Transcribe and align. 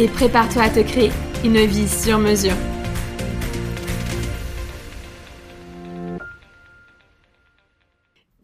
et 0.00 0.08
prépare-toi 0.08 0.62
à 0.62 0.70
te 0.70 0.80
créer 0.80 1.10
une 1.44 1.58
vie 1.58 1.86
sur 1.86 2.18
mesure. 2.18 2.54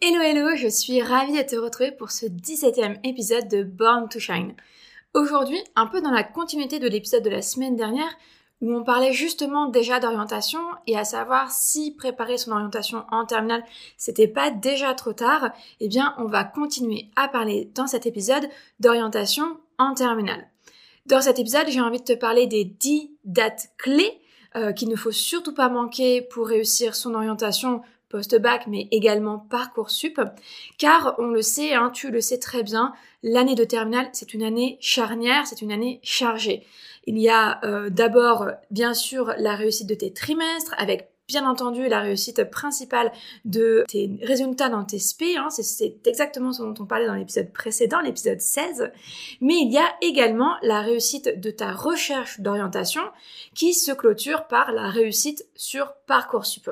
Hello 0.03 0.21
hello, 0.21 0.55
je 0.55 0.69
suis 0.69 1.01
ravie 1.01 1.33
de 1.33 1.49
te 1.49 1.57
retrouver 1.57 1.93
pour 1.93 2.11
ce 2.11 2.27
17e 2.27 2.99
épisode 3.05 3.49
de 3.49 3.63
Born 3.63 4.07
to 4.11 4.21
Shine. 4.21 4.55
Aujourd'hui, 5.15 5.59
un 5.77 5.87
peu 5.87 6.03
dans 6.03 6.11
la 6.11 6.25
continuité 6.25 6.79
de 6.79 6.89
l'épisode 6.89 7.23
de 7.23 7.31
la 7.31 7.41
semaine 7.41 7.75
dernière, 7.75 8.15
où 8.61 8.75
on 8.75 8.85
parlait 8.85 9.15
justement 9.15 9.67
déjà 9.67 9.99
d'orientation 9.99 10.61
et 10.87 10.99
à 10.99 11.05
savoir 11.05 11.51
si 11.51 11.95
préparer 11.97 12.37
son 12.37 12.53
orientation 12.53 13.05
en 13.11 13.25
terminale 13.25 13.65
c'était 13.97 14.29
pas 14.29 14.51
déjà 14.51 14.93
trop 14.93 15.15
tard, 15.15 15.53
eh 15.81 15.89
bien 15.89 16.15
on 16.19 16.27
va 16.27 16.45
continuer 16.45 17.09
à 17.17 17.29
parler 17.29 17.71
dans 17.75 17.87
cet 17.87 18.05
épisode 18.05 18.47
d'orientation 18.79 19.59
en 19.79 19.95
terminale. 19.95 20.51
Dans 21.07 21.21
cet 21.21 21.39
épisode, 21.39 21.69
j'ai 21.69 21.81
envie 21.81 22.01
de 22.01 22.05
te 22.05 22.15
parler 22.15 22.49
des 22.49 22.65
10 22.65 23.13
dates 23.25 23.69
clés 23.79 24.21
euh, 24.57 24.73
qu'il 24.73 24.89
ne 24.89 24.97
faut 24.97 25.13
surtout 25.13 25.55
pas 25.55 25.69
manquer 25.69 26.21
pour 26.21 26.49
réussir 26.49 26.97
son 26.97 27.15
orientation 27.15 27.83
post-bac, 28.09 28.67
mais 28.67 28.89
également 28.91 29.39
Parcoursup, 29.39 30.21
car 30.79 31.15
on 31.19 31.29
le 31.29 31.43
sait, 31.43 31.75
hein, 31.75 31.91
tu 31.95 32.11
le 32.11 32.21
sais 32.21 32.39
très 32.39 32.65
bien, 32.65 32.93
l'année 33.23 33.55
de 33.55 33.63
terminale, 33.63 34.09
c'est 34.13 34.35
une 34.35 34.43
année 34.43 34.79
charnière, 34.81 35.47
c'est 35.47 35.63
une 35.63 35.71
année 35.71 36.01
chargée. 36.03 36.67
Il 37.07 37.19
y 37.19 37.29
a 37.29 37.65
euh, 37.65 37.89
d'abord, 37.89 38.49
bien 38.73 38.93
sûr, 38.93 39.33
la 39.39 39.55
réussite 39.55 39.89
de 39.89 39.95
tes 39.95 40.13
trimestres, 40.13 40.75
avec 40.77 41.09
bien 41.29 41.49
entendu 41.49 41.89
la 41.89 42.01
réussite 42.01 42.45
principale 42.51 43.11
de 43.45 43.85
tes 43.89 44.11
résultats 44.23 44.69
dans 44.69 44.85
tes 44.85 44.99
SP, 45.03 45.35
hein, 45.37 45.49
c'est 45.51 46.07
exactement 46.07 46.53
ce 46.53 46.63
dont 46.63 46.75
on 46.79 46.87
parlait 46.87 47.07
dans 47.07 47.15
l'épisode 47.15 47.53
précédent, 47.53 48.01
l'épisode 48.01 48.41
16, 48.41 48.93
mais 49.41 49.55
il 49.55 49.73
y 49.73 49.79
a 49.79 49.95
également 50.03 50.57
la 50.63 50.83
réussite 50.83 51.41
de 51.41 51.51
ta 51.51 51.73
recherche 51.73 52.41
d'orientation 52.41 53.03
qui 53.55 53.75
se 53.75 53.93
clôture 53.93 54.47
par 54.47 54.73
la 54.73 54.89
réussite 54.89 55.47
sur 55.57 55.95
Parcoursup. 56.07 56.71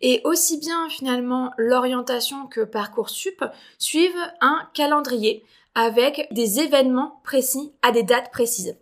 Et 0.00 0.20
aussi 0.24 0.58
bien 0.58 0.88
finalement 0.88 1.52
l'orientation 1.56 2.46
que 2.46 2.60
Parcoursup 2.60 3.44
suivent 3.78 4.12
un 4.40 4.68
calendrier 4.74 5.44
avec 5.74 6.28
des 6.32 6.60
événements 6.60 7.20
précis 7.24 7.72
à 7.82 7.92
des 7.92 8.02
dates 8.02 8.30
précises. 8.30 8.76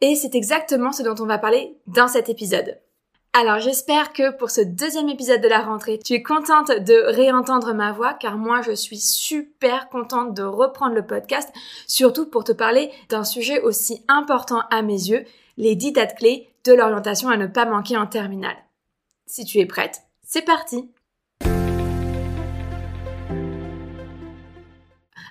Et 0.00 0.14
c'est 0.14 0.34
exactement 0.36 0.92
ce 0.92 1.02
dont 1.02 1.16
on 1.20 1.26
va 1.26 1.38
parler 1.38 1.76
dans 1.86 2.08
cet 2.08 2.28
épisode. 2.28 2.78
Alors 3.40 3.60
j'espère 3.60 4.12
que 4.12 4.32
pour 4.32 4.50
ce 4.50 4.62
deuxième 4.62 5.08
épisode 5.08 5.40
de 5.40 5.46
la 5.46 5.60
rentrée, 5.60 6.00
tu 6.00 6.12
es 6.12 6.24
contente 6.24 6.72
de 6.72 7.14
réentendre 7.14 7.72
ma 7.72 7.92
voix 7.92 8.14
car 8.14 8.36
moi 8.36 8.62
je 8.62 8.72
suis 8.72 8.98
super 8.98 9.88
contente 9.90 10.34
de 10.34 10.42
reprendre 10.42 10.96
le 10.96 11.06
podcast, 11.06 11.48
surtout 11.86 12.28
pour 12.28 12.42
te 12.42 12.50
parler 12.50 12.90
d'un 13.10 13.22
sujet 13.22 13.60
aussi 13.60 14.04
important 14.08 14.62
à 14.72 14.82
mes 14.82 15.08
yeux, 15.10 15.24
les 15.56 15.76
10 15.76 15.92
dates 15.92 16.16
clés 16.16 16.52
de 16.64 16.72
l'orientation 16.72 17.28
à 17.28 17.36
ne 17.36 17.46
pas 17.46 17.64
manquer 17.64 17.96
en 17.96 18.08
terminale. 18.08 18.56
Si 19.26 19.44
tu 19.44 19.58
es 19.58 19.66
prête, 19.66 20.00
c'est 20.24 20.42
parti 20.42 20.90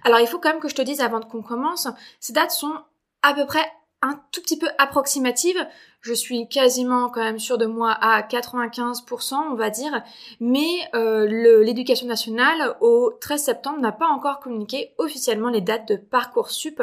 Alors 0.05 0.21
il 0.21 0.27
faut 0.27 0.39
quand 0.39 0.51
même 0.51 0.61
que 0.61 0.69
je 0.69 0.75
te 0.75 0.81
dise 0.81 1.01
avant 1.01 1.19
qu'on 1.19 1.41
commence, 1.41 1.89
ces 2.21 2.31
dates 2.31 2.51
sont 2.51 2.71
à 3.21 3.33
peu 3.33 3.45
près 3.45 3.65
un 4.01 4.19
tout 4.31 4.41
petit 4.41 4.57
peu 4.57 4.67
approximative. 4.77 5.57
Je 6.01 6.13
suis 6.13 6.47
quasiment 6.47 7.09
quand 7.09 7.23
même 7.23 7.39
sûre 7.39 7.57
de 7.57 7.65
moi 7.65 7.91
à 7.91 8.21
95%, 8.21 9.35
on 9.51 9.55
va 9.55 9.69
dire. 9.69 10.03
Mais 10.39 10.67
euh, 10.93 11.25
l'éducation 11.63 12.07
nationale, 12.07 12.75
au 12.81 13.11
13 13.19 13.43
septembre, 13.43 13.79
n'a 13.79 13.91
pas 13.91 14.07
encore 14.07 14.39
communiqué 14.39 14.93
officiellement 14.97 15.49
les 15.49 15.61
dates 15.61 15.87
de 15.87 15.95
Parcoursup. 15.95 16.81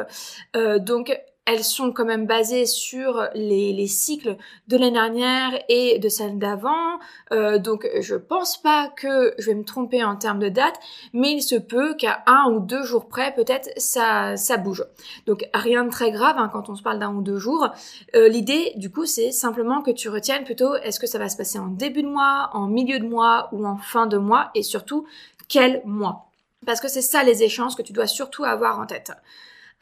Euh, 0.56 0.78
donc 0.78 1.16
elles 1.46 1.64
sont 1.64 1.92
quand 1.92 2.04
même 2.06 2.26
basées 2.26 2.64
sur 2.64 3.28
les, 3.34 3.72
les 3.72 3.86
cycles 3.86 4.36
de 4.68 4.76
l'année 4.76 4.92
dernière 4.92 5.62
et 5.68 5.98
de 5.98 6.08
celle 6.08 6.38
d'avant. 6.38 6.98
Euh, 7.32 7.58
donc 7.58 7.86
je 8.00 8.14
pense 8.14 8.60
pas 8.60 8.88
que 8.88 9.34
je 9.38 9.46
vais 9.46 9.54
me 9.54 9.64
tromper 9.64 10.02
en 10.02 10.16
termes 10.16 10.38
de 10.38 10.48
date, 10.48 10.74
mais 11.12 11.32
il 11.32 11.42
se 11.42 11.56
peut 11.56 11.94
qu'à 11.94 12.22
un 12.26 12.50
ou 12.50 12.60
deux 12.60 12.82
jours 12.82 13.08
près, 13.08 13.34
peut-être 13.34 13.68
ça, 13.76 14.36
ça 14.36 14.56
bouge. 14.56 14.84
Donc 15.26 15.46
rien 15.52 15.84
de 15.84 15.90
très 15.90 16.10
grave 16.10 16.36
hein, 16.38 16.48
quand 16.52 16.70
on 16.70 16.76
se 16.76 16.82
parle 16.82 16.98
d'un 16.98 17.14
ou 17.14 17.22
deux 17.22 17.38
jours. 17.38 17.68
Euh, 18.14 18.28
L'idée 18.28 18.72
du 18.76 18.90
coup 18.90 19.04
c'est 19.04 19.30
simplement 19.30 19.82
que 19.82 19.90
tu 19.90 20.08
retiennes 20.08 20.44
plutôt 20.44 20.74
est-ce 20.76 20.98
que 20.98 21.06
ça 21.06 21.18
va 21.18 21.28
se 21.28 21.36
passer 21.36 21.58
en 21.58 21.66
début 21.66 22.02
de 22.02 22.08
mois, 22.08 22.50
en 22.54 22.66
milieu 22.66 22.98
de 22.98 23.06
mois 23.06 23.48
ou 23.52 23.66
en 23.66 23.76
fin 23.76 24.06
de 24.06 24.16
mois 24.16 24.50
et 24.54 24.62
surtout 24.62 25.06
quel 25.48 25.82
mois? 25.84 26.30
Parce 26.64 26.80
que 26.80 26.88
c'est 26.88 27.02
ça 27.02 27.22
les 27.22 27.42
échanges 27.42 27.76
que 27.76 27.82
tu 27.82 27.92
dois 27.92 28.06
surtout 28.06 28.44
avoir 28.44 28.80
en 28.80 28.86
tête. 28.86 29.12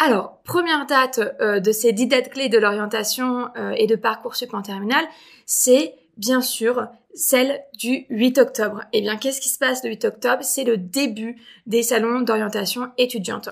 Alors, 0.05 0.41
première 0.43 0.85
date 0.87 1.21
euh, 1.41 1.61
de 1.61 1.71
ces 1.71 1.93
dix 1.93 2.09
dates 2.09 2.31
clés 2.31 2.49
de 2.49 2.59
l'orientation 2.59 3.51
euh, 3.57 3.71
et 3.77 3.87
de 3.87 3.95
Parcoursup 3.95 4.53
en 4.53 4.61
terminale, 4.61 5.05
c'est 5.47 5.95
bien 6.17 6.41
sûr 6.41 6.89
celle 7.15 7.63
du 7.79 8.07
8 8.11 8.39
octobre. 8.39 8.83
Eh 8.93 9.01
bien, 9.01 9.17
qu'est-ce 9.17 9.41
qui 9.41 9.49
se 9.49 9.61
passe 9.61 9.85
le 9.85 9.91
8 9.91 10.07
octobre? 10.07 10.43
C'est 10.43 10.65
le 10.65 10.77
début 10.77 11.41
des 11.67 11.85
salons 11.85 12.21
d'orientation 12.21 12.91
étudiante. 12.99 13.51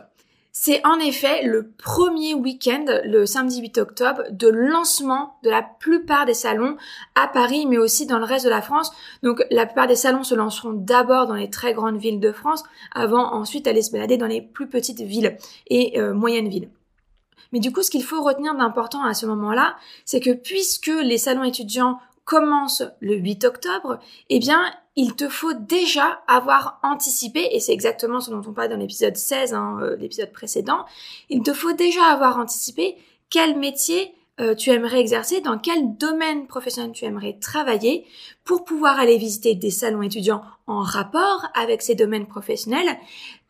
C'est 0.52 0.84
en 0.84 0.98
effet 0.98 1.44
le 1.44 1.70
premier 1.78 2.34
week-end, 2.34 2.84
le 3.04 3.24
samedi 3.24 3.60
8 3.60 3.78
octobre, 3.78 4.22
de 4.30 4.48
lancement 4.48 5.36
de 5.44 5.50
la 5.50 5.62
plupart 5.62 6.26
des 6.26 6.34
salons 6.34 6.76
à 7.14 7.28
Paris, 7.28 7.66
mais 7.66 7.78
aussi 7.78 8.04
dans 8.04 8.18
le 8.18 8.24
reste 8.24 8.44
de 8.44 8.50
la 8.50 8.60
France. 8.60 8.90
Donc 9.22 9.44
la 9.50 9.64
plupart 9.64 9.86
des 9.86 9.94
salons 9.94 10.24
se 10.24 10.34
lanceront 10.34 10.72
d'abord 10.72 11.28
dans 11.28 11.34
les 11.34 11.50
très 11.50 11.72
grandes 11.72 11.98
villes 11.98 12.18
de 12.18 12.32
France, 12.32 12.64
avant 12.92 13.32
ensuite 13.32 13.64
d'aller 13.64 13.82
se 13.82 13.92
balader 13.92 14.16
dans 14.16 14.26
les 14.26 14.42
plus 14.42 14.68
petites 14.68 15.00
villes 15.00 15.36
et 15.68 16.00
euh, 16.00 16.14
moyennes 16.14 16.48
villes. 16.48 16.70
Mais 17.52 17.60
du 17.60 17.72
coup, 17.72 17.82
ce 17.82 17.90
qu'il 17.90 18.04
faut 18.04 18.22
retenir 18.22 18.54
d'important 18.54 19.04
à 19.04 19.14
ce 19.14 19.26
moment-là, 19.26 19.76
c'est 20.04 20.20
que 20.20 20.30
puisque 20.30 20.92
les 21.02 21.18
salons 21.18 21.44
étudiants 21.44 21.98
commencent 22.30 22.84
le 23.00 23.16
8 23.16 23.44
octobre, 23.44 23.98
eh 24.28 24.38
bien, 24.38 24.72
il 24.94 25.16
te 25.16 25.28
faut 25.28 25.52
déjà 25.52 26.22
avoir 26.28 26.78
anticipé, 26.84 27.48
et 27.50 27.58
c'est 27.58 27.72
exactement 27.72 28.20
ce 28.20 28.30
dont 28.30 28.42
on 28.46 28.52
parle 28.52 28.68
dans 28.68 28.76
l'épisode 28.76 29.16
16, 29.16 29.52
hein, 29.52 29.78
euh, 29.82 29.96
l'épisode 29.96 30.30
précédent, 30.30 30.84
il 31.28 31.42
te 31.42 31.52
faut 31.52 31.72
déjà 31.72 32.04
avoir 32.04 32.38
anticipé 32.38 32.96
quel 33.30 33.58
métier 33.58 34.14
euh, 34.40 34.54
tu 34.54 34.70
aimerais 34.70 35.00
exercer, 35.00 35.40
dans 35.40 35.58
quel 35.58 35.96
domaine 35.96 36.46
professionnel 36.46 36.92
tu 36.92 37.04
aimerais 37.04 37.36
travailler 37.40 38.06
pour 38.44 38.64
pouvoir 38.64 39.00
aller 39.00 39.18
visiter 39.18 39.56
des 39.56 39.72
salons 39.72 40.02
étudiants 40.02 40.42
en 40.68 40.82
rapport 40.82 41.48
avec 41.54 41.82
ces 41.82 41.96
domaines 41.96 42.28
professionnels 42.28 42.96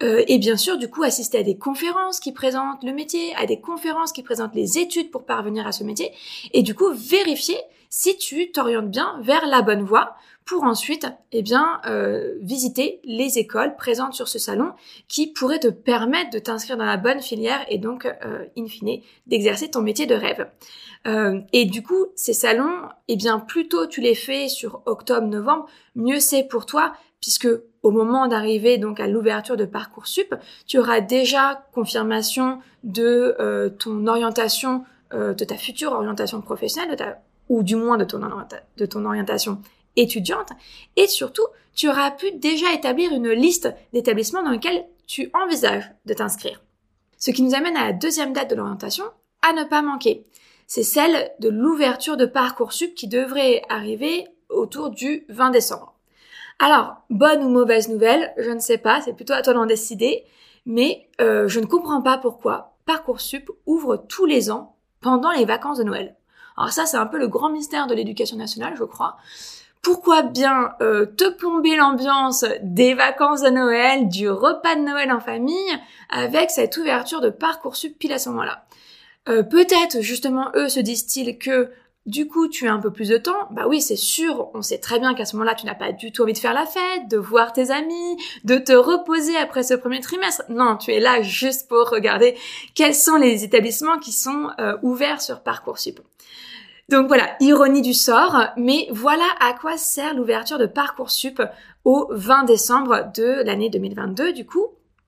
euh, 0.02 0.24
et 0.26 0.38
bien 0.38 0.56
sûr 0.56 0.78
du 0.78 0.88
coup 0.88 1.02
assister 1.02 1.36
à 1.36 1.42
des 1.42 1.58
conférences 1.58 2.18
qui 2.18 2.32
présentent 2.32 2.82
le 2.82 2.94
métier, 2.94 3.34
à 3.36 3.44
des 3.44 3.60
conférences 3.60 4.12
qui 4.12 4.22
présentent 4.22 4.54
les 4.54 4.78
études 4.78 5.10
pour 5.10 5.26
parvenir 5.26 5.66
à 5.66 5.72
ce 5.72 5.84
métier 5.84 6.12
et 6.54 6.62
du 6.62 6.74
coup 6.74 6.90
vérifier 6.94 7.58
si 7.90 8.16
tu 8.16 8.52
t'orientes 8.52 8.88
bien 8.88 9.18
vers 9.20 9.46
la 9.46 9.62
bonne 9.62 9.82
voie 9.82 10.14
pour 10.46 10.62
ensuite 10.62 11.06
eh 11.32 11.42
bien 11.42 11.80
euh, 11.86 12.34
visiter 12.40 13.00
les 13.04 13.38
écoles 13.38 13.74
présentes 13.76 14.14
sur 14.14 14.28
ce 14.28 14.38
salon 14.38 14.72
qui 15.08 15.26
pourraient 15.26 15.58
te 15.58 15.68
permettre 15.68 16.30
de 16.30 16.38
t'inscrire 16.38 16.76
dans 16.76 16.84
la 16.84 16.96
bonne 16.96 17.20
filière 17.20 17.64
et 17.68 17.78
donc 17.78 18.06
euh, 18.06 18.44
in 18.56 18.66
fine 18.66 19.02
d'exercer 19.26 19.70
ton 19.70 19.82
métier 19.82 20.06
de 20.06 20.14
rêve. 20.14 20.48
Euh, 21.06 21.40
et 21.52 21.64
du 21.64 21.82
coup, 21.82 22.06
ces 22.14 22.32
salons, 22.32 22.82
eh 23.08 23.16
bien 23.16 23.40
plus 23.40 23.68
tôt 23.68 23.86
tu 23.86 24.00
les 24.00 24.14
fais 24.14 24.48
sur 24.48 24.82
octobre-novembre, 24.86 25.66
mieux 25.96 26.20
c'est 26.20 26.44
pour 26.44 26.66
toi 26.66 26.92
puisque 27.20 27.48
au 27.82 27.90
moment 27.90 28.28
d'arriver 28.28 28.78
donc 28.78 29.00
à 29.00 29.08
l'ouverture 29.08 29.56
de 29.56 29.64
Parcoursup, 29.64 30.34
tu 30.66 30.78
auras 30.78 31.00
déjà 31.00 31.66
confirmation 31.72 32.60
de 32.84 33.34
euh, 33.40 33.68
ton 33.68 34.06
orientation, 34.06 34.84
de 35.12 35.44
ta 35.44 35.56
future 35.56 35.90
orientation 35.90 36.40
professionnelle, 36.40 36.92
de 36.92 36.94
ta, 36.94 37.18
ou 37.50 37.62
du 37.62 37.76
moins 37.76 37.98
de 37.98 38.04
ton, 38.04 39.04
orientation 39.04 39.60
étudiante, 39.96 40.50
et 40.96 41.08
surtout, 41.08 41.46
tu 41.74 41.88
auras 41.90 42.12
pu 42.12 42.30
déjà 42.32 42.72
établir 42.72 43.12
une 43.12 43.30
liste 43.30 43.68
d'établissements 43.92 44.42
dans 44.42 44.52
lesquels 44.52 44.86
tu 45.06 45.30
envisages 45.34 45.90
de 46.06 46.14
t'inscrire. 46.14 46.62
Ce 47.18 47.32
qui 47.32 47.42
nous 47.42 47.54
amène 47.54 47.76
à 47.76 47.86
la 47.86 47.92
deuxième 47.92 48.32
date 48.32 48.48
de 48.48 48.54
l'orientation, 48.54 49.04
à 49.42 49.52
ne 49.52 49.64
pas 49.64 49.82
manquer. 49.82 50.26
C'est 50.68 50.84
celle 50.84 51.32
de 51.40 51.48
l'ouverture 51.48 52.16
de 52.16 52.24
Parcoursup 52.24 52.94
qui 52.94 53.08
devrait 53.08 53.62
arriver 53.68 54.28
autour 54.48 54.90
du 54.90 55.24
20 55.28 55.50
décembre. 55.50 55.94
Alors, 56.60 57.02
bonne 57.10 57.42
ou 57.42 57.48
mauvaise 57.48 57.88
nouvelle, 57.88 58.32
je 58.36 58.50
ne 58.50 58.60
sais 58.60 58.78
pas, 58.78 59.00
c'est 59.00 59.14
plutôt 59.14 59.32
à 59.32 59.42
toi 59.42 59.54
d'en 59.54 59.66
décider, 59.66 60.24
mais 60.66 61.08
euh, 61.20 61.48
je 61.48 61.58
ne 61.58 61.66
comprends 61.66 62.02
pas 62.02 62.18
pourquoi 62.18 62.76
Parcoursup 62.86 63.50
ouvre 63.66 63.96
tous 63.96 64.26
les 64.26 64.52
ans 64.52 64.76
pendant 65.00 65.32
les 65.32 65.44
vacances 65.44 65.78
de 65.78 65.84
Noël. 65.84 66.14
Alors 66.56 66.72
ça, 66.72 66.86
c'est 66.86 66.96
un 66.96 67.06
peu 67.06 67.18
le 67.18 67.28
grand 67.28 67.50
mystère 67.50 67.86
de 67.86 67.94
l'éducation 67.94 68.36
nationale, 68.36 68.74
je 68.76 68.84
crois. 68.84 69.16
Pourquoi 69.82 70.22
bien 70.22 70.74
euh, 70.82 71.06
te 71.06 71.30
plomber 71.30 71.74
l'ambiance 71.76 72.44
des 72.62 72.92
vacances 72.92 73.40
de 73.40 73.48
Noël, 73.48 74.08
du 74.08 74.28
repas 74.28 74.74
de 74.74 74.82
Noël 74.82 75.10
en 75.10 75.20
famille, 75.20 75.72
avec 76.10 76.50
cette 76.50 76.76
ouverture 76.76 77.22
de 77.22 77.30
Parcoursup 77.30 77.98
pile 77.98 78.12
à 78.12 78.18
ce 78.18 78.28
moment-là? 78.28 78.64
Euh, 79.28 79.42
Peut-être 79.42 80.00
justement 80.02 80.50
eux 80.54 80.68
se 80.68 80.80
disent-ils 80.80 81.38
que 81.38 81.70
du 82.06 82.26
coup, 82.26 82.48
tu 82.48 82.66
as 82.66 82.72
un 82.72 82.80
peu 82.80 82.90
plus 82.90 83.08
de 83.08 83.18
temps. 83.18 83.48
Bah 83.50 83.66
oui, 83.68 83.80
c'est 83.80 83.96
sûr, 83.96 84.50
on 84.54 84.62
sait 84.62 84.78
très 84.78 84.98
bien 84.98 85.14
qu'à 85.14 85.24
ce 85.24 85.36
moment-là, 85.36 85.54
tu 85.54 85.66
n'as 85.66 85.74
pas 85.74 85.92
du 85.92 86.12
tout 86.12 86.22
envie 86.22 86.32
de 86.32 86.38
faire 86.38 86.54
la 86.54 86.66
fête, 86.66 87.08
de 87.08 87.18
voir 87.18 87.52
tes 87.52 87.70
amis, 87.70 88.16
de 88.44 88.56
te 88.56 88.72
reposer 88.72 89.36
après 89.36 89.62
ce 89.62 89.74
premier 89.74 90.00
trimestre. 90.00 90.42
Non, 90.48 90.76
tu 90.76 90.92
es 90.92 91.00
là 91.00 91.22
juste 91.22 91.68
pour 91.68 91.90
regarder 91.90 92.36
quels 92.74 92.94
sont 92.94 93.16
les 93.16 93.44
établissements 93.44 93.98
qui 93.98 94.12
sont 94.12 94.50
euh, 94.58 94.76
ouverts 94.82 95.20
sur 95.20 95.42
Parcoursup. 95.42 96.00
Donc 96.88 97.06
voilà, 97.06 97.36
ironie 97.38 97.82
du 97.82 97.94
sort, 97.94 98.48
mais 98.56 98.88
voilà 98.90 99.26
à 99.38 99.52
quoi 99.52 99.76
sert 99.76 100.14
l'ouverture 100.14 100.58
de 100.58 100.66
Parcoursup 100.66 101.40
au 101.84 102.08
20 102.10 102.44
décembre 102.44 103.12
de 103.14 103.42
l'année 103.44 103.70
2022 103.70 104.32
du 104.32 104.44
coup. 104.44 104.66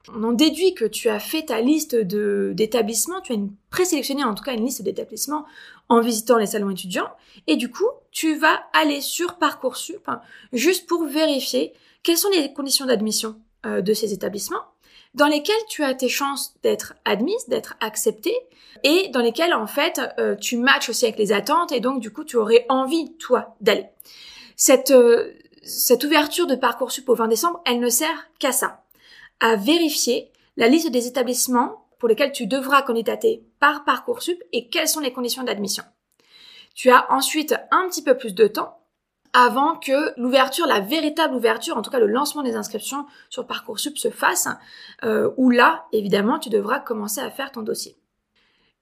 On 0.08 0.24
en 0.24 0.32
déduit 0.32 0.74
que 0.74 0.84
tu 0.84 1.08
as 1.08 1.20
fait 1.20 1.46
ta 1.46 1.60
liste 1.60 1.94
d'établissements, 1.94 3.20
tu 3.20 3.32
as 3.32 3.36
une, 3.36 3.52
présélectionné 3.70 4.24
en 4.24 4.34
tout 4.34 4.42
cas 4.42 4.54
une 4.54 4.64
liste 4.64 4.82
d'établissements 4.82 5.44
en 5.88 6.00
visitant 6.00 6.38
les 6.38 6.46
salons 6.46 6.70
étudiants. 6.70 7.10
Et 7.46 7.56
du 7.56 7.70
coup, 7.70 7.88
tu 8.10 8.36
vas 8.36 8.64
aller 8.72 9.00
sur 9.00 9.38
Parcoursup 9.38 10.08
juste 10.52 10.88
pour 10.88 11.04
vérifier 11.04 11.72
quelles 12.02 12.18
sont 12.18 12.30
les 12.30 12.52
conditions 12.52 12.86
d'admission 12.86 13.36
euh, 13.64 13.80
de 13.80 13.94
ces 13.94 14.12
établissements 14.12 14.64
dans 15.14 15.26
lesquels 15.26 15.54
tu 15.68 15.84
as 15.84 15.94
tes 15.94 16.08
chances 16.08 16.54
d'être 16.62 16.94
admise, 17.04 17.46
d'être 17.48 17.74
acceptée, 17.80 18.36
et 18.82 19.08
dans 19.08 19.20
lesquels 19.20 19.54
en 19.54 19.66
fait 19.66 20.00
euh, 20.18 20.34
tu 20.34 20.56
matches 20.56 20.88
aussi 20.88 21.04
avec 21.04 21.18
les 21.18 21.32
attentes, 21.32 21.72
et 21.72 21.80
donc 21.80 22.00
du 22.00 22.10
coup 22.10 22.24
tu 22.24 22.36
aurais 22.36 22.64
envie 22.68 23.12
toi 23.18 23.54
d'aller. 23.60 23.86
Cette 24.56 24.90
euh, 24.90 25.32
cette 25.64 26.02
ouverture 26.02 26.48
de 26.48 26.56
Parcoursup 26.56 27.08
au 27.08 27.14
20 27.14 27.28
décembre, 27.28 27.62
elle 27.64 27.78
ne 27.78 27.88
sert 27.88 28.28
qu'à 28.40 28.50
ça, 28.50 28.81
à 29.42 29.56
vérifier 29.56 30.32
la 30.56 30.68
liste 30.68 30.90
des 30.90 31.06
établissements 31.06 31.88
pour 31.98 32.08
lesquels 32.08 32.32
tu 32.32 32.46
devras 32.46 32.82
candidater 32.82 33.44
par 33.60 33.84
Parcoursup 33.84 34.42
et 34.52 34.68
quelles 34.68 34.88
sont 34.88 35.00
les 35.00 35.12
conditions 35.12 35.42
d'admission. 35.42 35.84
Tu 36.74 36.90
as 36.90 37.12
ensuite 37.12 37.54
un 37.70 37.88
petit 37.88 38.02
peu 38.02 38.16
plus 38.16 38.34
de 38.34 38.46
temps 38.46 38.78
avant 39.32 39.76
que 39.76 40.18
l'ouverture, 40.20 40.66
la 40.66 40.80
véritable 40.80 41.34
ouverture, 41.34 41.76
en 41.76 41.82
tout 41.82 41.90
cas 41.90 41.98
le 41.98 42.06
lancement 42.06 42.42
des 42.42 42.54
inscriptions 42.54 43.06
sur 43.30 43.46
Parcoursup 43.46 43.98
se 43.98 44.10
fasse, 44.10 44.48
euh, 45.04 45.30
où 45.36 45.50
là, 45.50 45.86
évidemment, 45.92 46.38
tu 46.38 46.50
devras 46.50 46.80
commencer 46.80 47.20
à 47.20 47.30
faire 47.30 47.50
ton 47.50 47.62
dossier. 47.62 47.96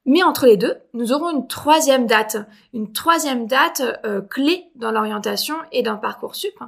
Mais 0.07 0.23
entre 0.23 0.47
les 0.47 0.57
deux, 0.57 0.77
nous 0.95 1.13
aurons 1.13 1.31
une 1.31 1.47
troisième 1.47 2.07
date, 2.07 2.39
une 2.73 2.93
troisième 2.93 3.47
date 3.47 3.83
euh, 4.05 4.23
clé 4.23 4.71
dans 4.75 4.93
l'orientation 4.93 5.57
et 5.73 5.83
dans 5.83 5.99
Parcoursup. 5.99 6.59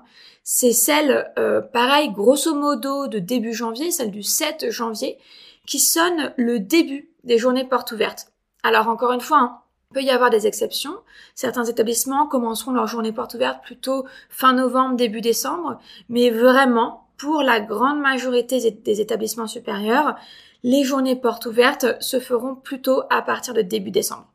C'est 0.45 0.73
celle, 0.73 1.33
euh, 1.39 1.61
pareil, 1.61 2.11
grosso 2.11 2.55
modo, 2.55 3.07
de 3.07 3.19
début 3.19 3.55
janvier, 3.55 3.91
celle 3.91 4.11
du 4.11 4.23
7 4.23 4.71
janvier, 4.71 5.19
qui 5.67 5.79
sonne 5.79 6.35
le 6.37 6.61
début 6.61 7.11
des 7.25 7.39
journées 7.39 7.65
portes 7.65 7.93
ouvertes. 7.93 8.33
Alors 8.63 8.89
encore 8.89 9.13
une 9.13 9.21
fois, 9.21 9.39
hein, 9.39 9.59
il 9.91 9.95
peut 9.95 10.03
y 10.03 10.11
avoir 10.11 10.31
des 10.31 10.47
exceptions. 10.47 10.95
Certains 11.35 11.65
établissements 11.65 12.27
commenceront 12.27 12.73
leur 12.73 12.87
journée 12.87 13.13
portes 13.13 13.35
ouvertes 13.35 13.63
plutôt 13.63 14.05
fin 14.29 14.53
novembre, 14.53 14.97
début 14.97 15.21
décembre, 15.21 15.79
mais 16.09 16.31
vraiment, 16.31 17.09
pour 17.17 17.43
la 17.43 17.61
grande 17.61 18.01
majorité 18.01 18.71
des 18.71 19.01
établissements 19.01 19.47
supérieurs, 19.47 20.17
les 20.63 20.85
journées 20.85 21.17
portes 21.17 21.47
ouvertes 21.47 22.01
se 22.01 22.21
feront 22.21 22.55
plutôt 22.55 23.03
à 23.11 23.23
partir 23.23 23.55
de 23.55 23.63
début 23.63 23.91
décembre. 23.91 24.27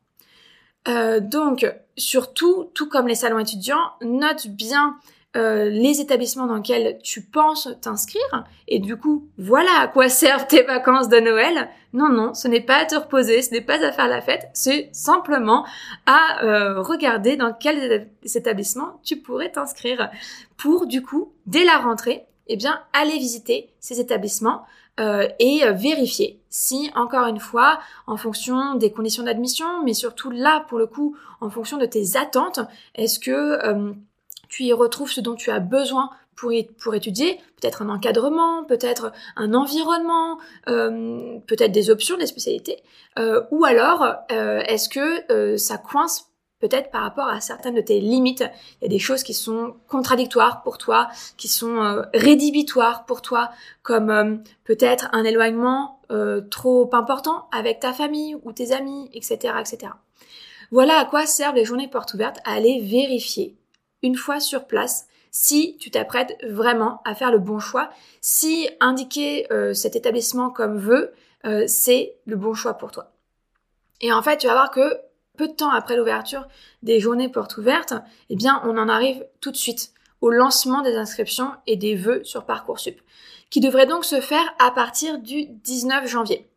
Euh, 0.86 1.20
donc, 1.20 1.66
surtout, 1.96 2.70
tout 2.74 2.88
comme 2.88 3.08
les 3.08 3.14
salons 3.14 3.38
étudiants, 3.38 3.92
note 4.00 4.46
bien 4.48 4.98
euh, 5.36 5.68
les 5.68 6.00
établissements 6.00 6.46
dans 6.46 6.56
lesquels 6.56 6.98
tu 7.02 7.22
penses 7.22 7.68
t'inscrire 7.82 8.46
et 8.66 8.78
du 8.78 8.96
coup 8.96 9.28
voilà 9.36 9.70
à 9.78 9.86
quoi 9.86 10.08
servent 10.08 10.46
tes 10.46 10.62
vacances 10.62 11.10
de 11.10 11.20
Noël. 11.20 11.68
Non 11.92 12.08
non, 12.08 12.32
ce 12.32 12.48
n'est 12.48 12.62
pas 12.62 12.76
à 12.76 12.84
te 12.86 12.94
reposer, 12.94 13.42
ce 13.42 13.50
n'est 13.50 13.60
pas 13.60 13.84
à 13.84 13.92
faire 13.92 14.08
la 14.08 14.22
fête, 14.22 14.48
c'est 14.54 14.88
simplement 14.92 15.66
à 16.06 16.44
euh, 16.44 16.80
regarder 16.80 17.36
dans 17.36 17.52
quels 17.52 18.08
établissements 18.24 19.00
tu 19.04 19.16
pourrais 19.16 19.52
t'inscrire 19.52 20.10
pour 20.56 20.86
du 20.86 21.02
coup 21.02 21.34
dès 21.44 21.64
la 21.64 21.76
rentrée 21.76 22.24
eh 22.46 22.56
bien 22.56 22.80
aller 22.94 23.18
visiter 23.18 23.68
ces 23.80 24.00
établissements 24.00 24.64
euh, 24.98 25.28
et 25.38 25.62
vérifier 25.72 26.40
si, 26.50 26.90
encore 26.94 27.26
une 27.26 27.40
fois, 27.40 27.78
en 28.06 28.16
fonction 28.16 28.74
des 28.74 28.90
conditions 28.90 29.22
d'admission, 29.22 29.82
mais 29.84 29.92
surtout 29.92 30.30
là, 30.30 30.64
pour 30.68 30.78
le 30.78 30.86
coup, 30.86 31.16
en 31.40 31.50
fonction 31.50 31.76
de 31.76 31.86
tes 31.86 32.16
attentes, 32.16 32.60
est-ce 32.94 33.18
que 33.20 33.58
tu 34.48 34.64
y 34.64 34.72
retrouves 34.72 35.10
ce 35.10 35.20
dont 35.20 35.34
tu 35.34 35.50
as 35.50 35.60
besoin 35.60 36.10
pour, 36.38 36.52
pour 36.80 36.94
étudier, 36.94 37.38
peut-être 37.60 37.82
un 37.82 37.88
encadrement, 37.88 38.64
peut-être 38.64 39.12
un 39.36 39.54
environnement, 39.54 40.38
euh, 40.68 41.38
peut-être 41.46 41.72
des 41.72 41.90
options, 41.90 42.16
des 42.16 42.26
spécialités, 42.26 42.82
euh, 43.18 43.42
ou 43.50 43.64
alors 43.64 44.14
euh, 44.30 44.60
est-ce 44.60 44.88
que 44.88 45.56
ça 45.56 45.78
coince 45.78 46.30
peut-être 46.60 46.90
par 46.90 47.02
rapport 47.02 47.28
à 47.28 47.40
certaines 47.40 47.74
de 47.74 47.80
tes 47.80 48.00
limites. 48.00 48.44
Il 48.80 48.84
y 48.84 48.86
a 48.86 48.88
des 48.88 48.98
choses 48.98 49.22
qui 49.22 49.34
sont 49.34 49.76
contradictoires 49.88 50.62
pour 50.62 50.78
toi, 50.78 51.08
qui 51.36 51.48
sont 51.48 52.04
rédhibitoires 52.14 53.04
pour 53.06 53.22
toi, 53.22 53.50
comme 53.82 54.42
peut-être 54.64 55.08
un 55.12 55.24
éloignement 55.24 56.00
trop 56.50 56.88
important 56.92 57.48
avec 57.52 57.80
ta 57.80 57.92
famille 57.92 58.36
ou 58.42 58.52
tes 58.52 58.72
amis, 58.72 59.10
etc., 59.12 59.54
etc. 59.60 59.92
Voilà 60.70 60.98
à 60.98 61.04
quoi 61.04 61.26
servent 61.26 61.54
les 61.54 61.64
journées 61.64 61.88
portes 61.88 62.14
ouvertes, 62.14 62.38
à 62.44 62.54
aller 62.54 62.80
vérifier 62.80 63.56
une 64.02 64.16
fois 64.16 64.40
sur 64.40 64.66
place 64.66 65.06
si 65.30 65.76
tu 65.78 65.90
t'apprêtes 65.90 66.36
vraiment 66.42 67.00
à 67.04 67.14
faire 67.14 67.30
le 67.30 67.38
bon 67.38 67.58
choix, 67.58 67.90
si 68.20 68.68
indiquer 68.80 69.46
euh, 69.52 69.74
cet 69.74 69.96
établissement 69.96 70.50
comme 70.50 70.78
veut, 70.78 71.12
euh, 71.44 71.64
c'est 71.66 72.16
le 72.26 72.36
bon 72.36 72.54
choix 72.54 72.74
pour 72.74 72.90
toi. 72.90 73.12
Et 74.00 74.12
en 74.12 74.22
fait, 74.22 74.38
tu 74.38 74.46
vas 74.46 74.54
voir 74.54 74.70
que 74.70 74.98
peu 75.38 75.48
de 75.48 75.54
temps 75.54 75.70
après 75.70 75.96
l'ouverture 75.96 76.46
des 76.82 77.00
journées 77.00 77.30
portes 77.30 77.56
ouvertes, 77.56 77.94
eh 78.28 78.36
bien, 78.36 78.60
on 78.64 78.76
en 78.76 78.90
arrive 78.90 79.24
tout 79.40 79.50
de 79.50 79.56
suite 79.56 79.92
au 80.20 80.30
lancement 80.30 80.82
des 80.82 80.96
inscriptions 80.96 81.52
et 81.66 81.76
des 81.76 81.94
vœux 81.94 82.22
sur 82.24 82.44
Parcoursup, 82.44 83.00
qui 83.48 83.60
devrait 83.60 83.86
donc 83.86 84.04
se 84.04 84.20
faire 84.20 84.54
à 84.58 84.70
partir 84.70 85.18
du 85.18 85.46
19 85.46 86.06
janvier. 86.06 86.50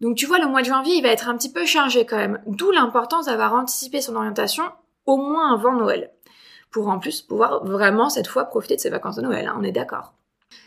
Donc 0.00 0.16
tu 0.16 0.26
vois, 0.26 0.38
le 0.38 0.46
mois 0.46 0.62
de 0.62 0.66
janvier, 0.66 0.94
il 0.96 1.02
va 1.02 1.10
être 1.10 1.28
un 1.28 1.36
petit 1.36 1.52
peu 1.52 1.66
chargé 1.66 2.06
quand 2.06 2.16
même, 2.16 2.40
d'où 2.46 2.70
l'importance 2.70 3.26
d'avoir 3.26 3.52
anticipé 3.54 4.00
son 4.00 4.16
orientation 4.16 4.64
au 5.06 5.16
moins 5.16 5.52
avant 5.52 5.74
Noël 5.74 6.10
pour 6.70 6.88
en 6.88 6.98
plus 6.98 7.22
pouvoir 7.22 7.64
vraiment 7.64 8.10
cette 8.10 8.26
fois 8.26 8.46
profiter 8.46 8.74
de 8.74 8.80
ses 8.80 8.90
vacances 8.90 9.14
de 9.14 9.22
Noël, 9.22 9.46
hein, 9.46 9.56
on 9.58 9.62
est 9.62 9.70
d'accord. 9.70 10.14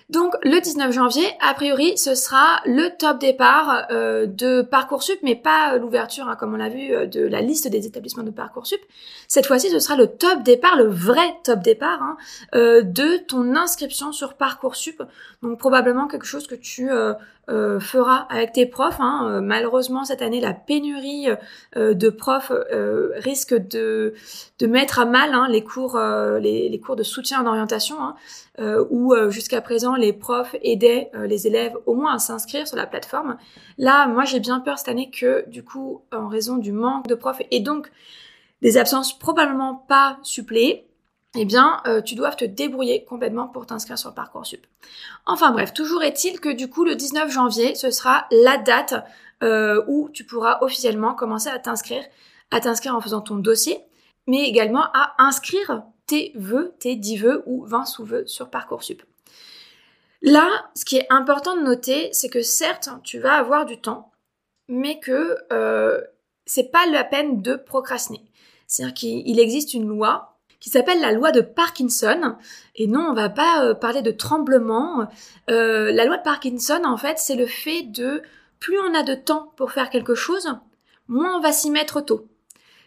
Donc 0.10 0.36
le 0.42 0.62
19 0.62 0.94
janvier, 0.94 1.26
a 1.42 1.54
priori, 1.54 1.98
ce 1.98 2.16
sera 2.16 2.62
le 2.66 2.96
top 2.98 3.20
départ 3.20 3.88
euh, 3.92 4.26
de 4.26 4.62
Parcoursup, 4.62 5.20
mais 5.22 5.36
pas 5.36 5.74
euh, 5.74 5.80
l'ouverture, 5.80 6.30
hein, 6.30 6.38
comme 6.38 6.54
on 6.54 6.58
l'a 6.58 6.70
vu, 6.70 6.94
euh, 6.94 7.08
de 7.08 7.28
la 7.28 7.42
liste 7.42 7.68
des 7.68 7.86
établissements 7.86 8.24
de 8.24 8.32
Parcoursup. 8.32 8.80
Cette 9.28 9.46
fois-ci, 9.46 9.70
ce 9.70 9.80
sera 9.80 9.98
le 9.98 10.08
top 10.08 10.44
départ, 10.44 10.78
le 10.78 10.88
vrai 10.88 11.28
top 11.44 11.60
départ 11.60 12.02
hein, 12.02 12.18
de 12.54 13.18
ton 13.18 13.58
inscription 13.58 14.14
sur 14.14 14.36
Parcoursup. 14.36 15.04
Donc 15.42 15.60
probablement 15.60 16.08
quelque 16.08 16.26
chose 16.26 16.48
que 16.48 16.56
tu 16.56 16.90
euh, 16.90 17.80
fera 17.82 18.28
avec 18.30 18.54
tes 18.54 18.66
profs. 18.66 19.02
Hein. 19.02 19.42
Malheureusement, 19.42 20.06
cette 20.06 20.22
année, 20.22 20.40
la 20.40 20.54
pénurie 20.54 21.28
de 21.76 22.10
profs 22.10 22.54
risque 23.16 23.54
de, 23.54 24.14
mettre 24.62 25.00
à 25.00 25.06
mal 25.06 25.36
les 25.50 25.64
cours, 25.64 26.00
les, 26.40 26.82
cours 26.84 26.96
de 26.96 27.04
soutien 27.04 27.42
en 27.42 27.48
orientation, 27.48 27.98
jusqu'à 29.30 29.62
présent 29.62 29.97
les 29.98 30.13
profs 30.13 30.56
aidaient 30.62 31.12
les 31.13 31.48
élèves 31.48 31.75
au 31.86 31.96
moins 31.96 32.16
à 32.16 32.20
s'inscrire 32.20 32.68
sur 32.68 32.77
la 32.77 32.86
plateforme. 32.86 33.38
Là, 33.77 34.08
moi, 34.08 34.24
j'ai 34.24 34.39
bien 34.39 34.60
peur 34.60 34.77
cette 34.77 34.89
année 34.89 35.10
que, 35.10 35.48
du 35.50 35.63
coup, 35.63 36.01
en 36.12 36.27
raison 36.27 36.58
du 36.58 36.72
manque 36.72 37.08
de 37.08 37.16
profs 37.16 37.42
et 37.51 37.60
donc 37.60 37.92
des 38.62 38.77
absences 38.77 39.18
probablement 39.18 39.75
pas 39.88 40.18
suppléées, 40.24 40.88
eh 41.36 41.46
bien, 41.46 41.82
euh, 41.86 42.01
tu 42.01 42.16
dois 42.16 42.32
te 42.32 42.46
débrouiller 42.46 43.04
complètement 43.04 43.48
pour 43.48 43.66
t'inscrire 43.66 43.98
sur 43.98 44.13
Parcoursup. 44.13 44.66
Enfin 45.25 45.51
bref, 45.51 45.74
toujours 45.74 46.01
est-il 46.04 46.39
que 46.39 46.50
du 46.50 46.70
coup, 46.70 46.84
le 46.84 46.96
19 46.96 47.32
janvier, 47.32 47.75
ce 47.75 47.92
sera 47.92 48.25
la 48.32 48.58
date 48.58 48.96
euh, 49.44 49.84
où 49.88 50.10
tu 50.10 50.24
pourras 50.24 50.58
officiellement 50.62 51.13
commencer 51.13 51.50
à 51.50 51.60
t'inscrire, 51.60 52.04
à 52.50 52.60
t'inscrire 52.60 52.96
en 52.96 53.01
faisant 53.01 53.22
ton 53.22 53.36
dossier, 53.36 53.80
mais 54.25 54.48
également 54.48 54.86
à 54.94 55.13
inscrire 55.20 55.84
tes 56.08 56.32
vœux, 56.36 56.74
tes 56.80 56.96
10 56.96 57.18
vœux 57.18 57.44
ou 57.46 57.66
20 57.66 57.86
sous-vœux 57.86 58.25
sur 58.25 58.50
Parcoursup. 58.50 59.04
Là, 60.22 60.50
ce 60.76 60.86
qui 60.86 60.98
est 60.98 61.08
important 61.10 61.56
de 61.56 61.62
noter, 61.62 62.10
c'est 62.12 62.30
que 62.30 62.42
certes, 62.42 62.90
tu 63.04 63.20
vas 63.20 63.34
avoir 63.34 63.66
du 63.66 63.80
temps, 63.80 64.12
mais 64.68 65.00
que 65.00 65.38
euh, 65.54 66.02
c'est 66.46 66.72
pas 66.72 66.86
la 66.88 67.04
peine 67.04 67.42
de 67.42 67.56
procrastiner. 67.56 68.24
C'est-à-dire 68.68 68.96
qu'il 68.96 69.40
existe 69.40 69.74
une 69.74 69.88
loi 69.88 70.38
qui 70.60 70.70
s'appelle 70.70 71.00
la 71.00 71.12
loi 71.12 71.32
de 71.32 71.42
Parkinson. 71.42 72.36
Et 72.76 72.88
non, 72.88 73.08
on 73.10 73.14
va 73.14 73.30
pas 73.30 73.64
euh, 73.64 73.74
parler 73.76 74.02
de 74.02 74.12
tremblement. 74.12 75.08
Euh, 75.50 75.92
la 75.92 76.06
loi 76.06 76.18
de 76.18 76.24
Parkinson, 76.24 76.82
en 76.84 76.98
fait, 76.98 77.20
c'est 77.20 77.36
le 77.36 77.46
fait 77.46 77.84
de 77.84 78.24
plus 78.60 78.80
on 78.80 78.94
a 78.96 79.04
de 79.04 79.16
temps 79.16 79.54
pour 79.56 79.72
faire 79.72 79.90
quelque 79.90 80.16
chose, 80.16 80.48
moins 81.08 81.38
on 81.38 81.42
va 81.42 81.52
s'y 81.52 81.70
mettre 81.70 82.02
tôt. 82.02 82.28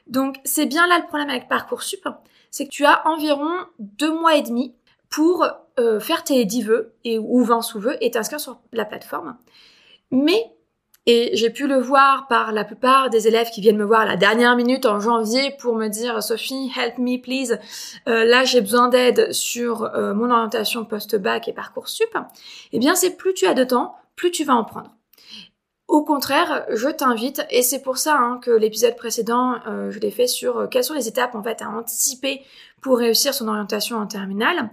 Donc 0.07 0.37
c'est 0.45 0.67
bien 0.67 0.87
là 0.87 0.99
le 0.99 1.07
problème 1.07 1.31
avec 1.31 1.49
Parcoursup, 1.49 2.09
c'est 2.51 2.65
que 2.65 2.71
tu 2.71 2.85
as 2.85 3.07
environ 3.07 3.51
deux 3.79 4.13
mois 4.13 4.35
et 4.37 4.43
demi 4.43 4.75
pour 5.11 5.47
euh, 5.79 6.00
faire 6.00 6.25
tes 6.25 6.45
10 6.45 6.62
vœux 6.62 6.95
et, 7.05 7.19
ou 7.19 7.45
20 7.45 7.62
sous-vœux 7.62 7.97
et 8.00 8.11
t'inscrire 8.11 8.40
sur 8.40 8.61
la 8.73 8.85
plateforme. 8.85 9.37
Mais 10.11 10.52
et 11.07 11.31
j'ai 11.35 11.50
pu 11.50 11.67
le 11.67 11.81
voir 11.81 12.29
par 12.29 12.52
la 12.52 12.62
plupart 12.62 13.09
des 13.09 13.26
élèves 13.26 13.50
qui 13.50 13.62
viennent 13.62 13.79
me 13.79 13.85
voir 13.85 14.00
à 14.00 14.05
la 14.05 14.17
dernière 14.17 14.55
minute 14.55 14.85
en 14.85 15.00
janvier 15.00 15.57
pour 15.59 15.75
me 15.75 15.88
dire 15.88 16.23
Sophie, 16.23 16.71
help 16.76 16.99
me 16.99 17.21
please. 17.21 17.59
Euh, 18.07 18.25
là, 18.25 18.45
j'ai 18.45 18.61
besoin 18.61 18.88
d'aide 18.88 19.33
sur 19.33 19.85
euh, 19.85 20.12
mon 20.12 20.31
orientation 20.31 20.85
post-bac 20.85 21.49
et 21.49 21.52
parcours 21.52 21.88
sup. 21.88 22.17
Eh 22.73 22.79
bien, 22.79 22.95
c'est 22.95 23.17
plus 23.17 23.33
tu 23.33 23.47
as 23.47 23.55
de 23.55 23.64
temps, 23.64 23.97
plus 24.14 24.31
tu 24.31 24.45
vas 24.45 24.55
en 24.55 24.64
prendre. 24.64 24.90
Au 25.88 26.05
contraire, 26.05 26.67
je 26.71 26.88
t'invite, 26.88 27.45
et 27.50 27.62
c'est 27.62 27.83
pour 27.83 27.99
ça 27.99 28.17
hein, 28.17 28.38
que 28.40 28.52
l'épisode 28.52 28.95
précédent, 28.95 29.59
je 29.88 29.99
l'ai 29.99 30.12
fait 30.12 30.29
sur 30.29 30.69
quelles 30.71 30.85
sont 30.85 30.95
les 30.95 31.09
étapes 31.09 31.35
en 31.35 31.43
fait 31.43 31.62
à 31.62 31.69
anticiper 31.69 32.43
pour 32.81 32.99
réussir 32.99 33.35
son 33.35 33.49
orientation 33.49 33.97
en 33.97 34.07
terminale. 34.07 34.71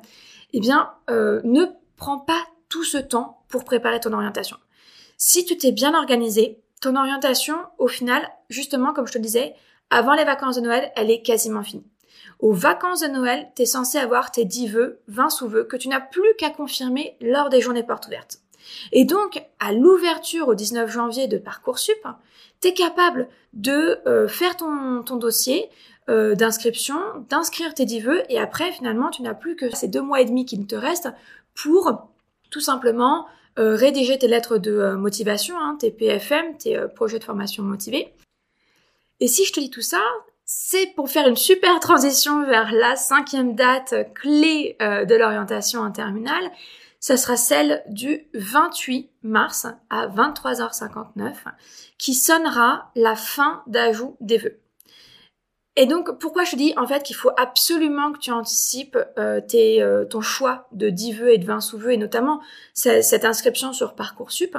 Eh 0.53 0.59
bien, 0.59 0.93
ne 1.09 1.65
prends 1.95 2.19
pas 2.19 2.45
tout 2.69 2.83
ce 2.83 2.97
temps 2.97 3.43
pour 3.47 3.63
préparer 3.63 3.99
ton 3.99 4.13
orientation. 4.13 4.57
Si 5.17 5.45
tu 5.45 5.57
t'es 5.57 5.71
bien 5.71 5.93
organisé, 5.95 6.61
ton 6.81 6.95
orientation, 6.95 7.57
au 7.79 7.87
final, 7.87 8.27
justement, 8.49 8.93
comme 8.93 9.07
je 9.07 9.13
te 9.13 9.17
disais, 9.17 9.55
avant 9.89 10.13
les 10.13 10.25
vacances 10.25 10.57
de 10.57 10.61
Noël, 10.61 10.91
elle 10.95 11.09
est 11.09 11.21
quasiment 11.21 11.63
finie. 11.63 11.85
Aux 12.39 12.53
vacances 12.53 12.99
de 12.99 13.07
Noël, 13.07 13.49
tu 13.55 13.63
es 13.63 13.65
censé 13.65 13.97
avoir 13.97 14.31
tes 14.31 14.45
10 14.45 14.67
vœux, 14.67 15.01
20 15.07 15.29
sous-vœux 15.29 15.63
que 15.63 15.77
tu 15.77 15.87
n'as 15.87 16.01
plus 16.01 16.35
qu'à 16.37 16.49
confirmer 16.49 17.17
lors 17.19 17.49
des 17.49 17.61
journées 17.61 17.83
portes 17.83 18.07
ouvertes. 18.07 18.39
Et 18.91 19.05
donc, 19.05 19.41
à 19.59 19.71
l'ouverture 19.71 20.49
au 20.49 20.55
19 20.55 20.91
janvier 20.91 21.27
de 21.27 21.37
Parcoursup, 21.37 22.05
tu 22.61 22.67
es 22.67 22.73
capable 22.73 23.27
de 23.53 23.99
euh, 24.07 24.27
faire 24.27 24.55
ton 24.57 25.01
dossier 25.15 25.69
euh, 26.09 26.35
d'inscription, 26.35 26.97
d'inscrire 27.29 27.73
tes 27.73 27.85
10 27.85 28.01
vœux, 28.01 28.23
et 28.29 28.39
après, 28.39 28.71
finalement, 28.71 29.09
tu 29.09 29.21
n'as 29.21 29.33
plus 29.33 29.55
que 29.55 29.75
ces 29.75 29.87
deux 29.87 30.01
mois 30.01 30.21
et 30.21 30.25
demi 30.25 30.45
qui 30.45 30.65
te 30.65 30.75
restent 30.75 31.09
pour 31.53 32.09
tout 32.49 32.61
simplement 32.61 33.27
euh, 33.59 33.75
rédiger 33.75 34.19
tes 34.19 34.27
lettres 34.27 34.59
de 34.59 34.71
euh, 34.71 34.97
motivation, 34.97 35.55
hein, 35.59 35.77
tes 35.79 35.89
PFM, 35.89 36.57
tes 36.57 36.77
euh, 36.77 36.87
projets 36.87 37.17
de 37.17 37.23
formation 37.23 37.63
motivés. 37.63 38.13
Et 39.19 39.27
si 39.27 39.45
je 39.45 39.53
te 39.53 39.59
dis 39.59 39.71
tout 39.71 39.81
ça, 39.81 40.01
c'est 40.45 40.93
pour 40.95 41.09
faire 41.09 41.27
une 41.27 41.35
super 41.35 41.79
transition 41.79 42.45
vers 42.45 42.71
la 42.71 42.95
cinquième 42.95 43.55
date 43.55 43.95
clé 44.13 44.77
de 44.79 45.15
l'orientation 45.15 45.81
en 45.81 45.91
terminale. 45.91 46.51
Ça 46.99 47.17
sera 47.17 47.35
celle 47.35 47.83
du 47.89 48.27
28 48.35 49.09
mars 49.23 49.67
à 49.89 50.07
23h59 50.07 51.33
qui 51.97 52.13
sonnera 52.13 52.91
la 52.95 53.15
fin 53.15 53.63
d'ajout 53.65 54.15
des 54.21 54.37
vœux. 54.37 54.59
Et 55.79 55.85
donc, 55.85 56.17
pourquoi 56.17 56.43
je 56.43 56.55
dis 56.55 56.73
en 56.75 56.87
fait 56.87 57.03
qu'il 57.03 57.15
faut 57.15 57.29
absolument 57.37 58.11
que 58.11 58.17
tu 58.17 58.31
anticipes 58.31 58.97
euh, 59.19 59.39
euh, 59.53 60.05
ton 60.05 60.21
choix 60.21 60.67
de 60.71 60.89
10 60.89 61.13
vœux 61.13 61.33
et 61.33 61.37
de 61.37 61.45
20 61.45 61.61
sous-vœux, 61.61 61.91
et 61.91 61.97
notamment 61.97 62.41
cette 62.73 63.23
inscription 63.23 63.73
sur 63.73 63.93
Parcoursup, 63.93 64.57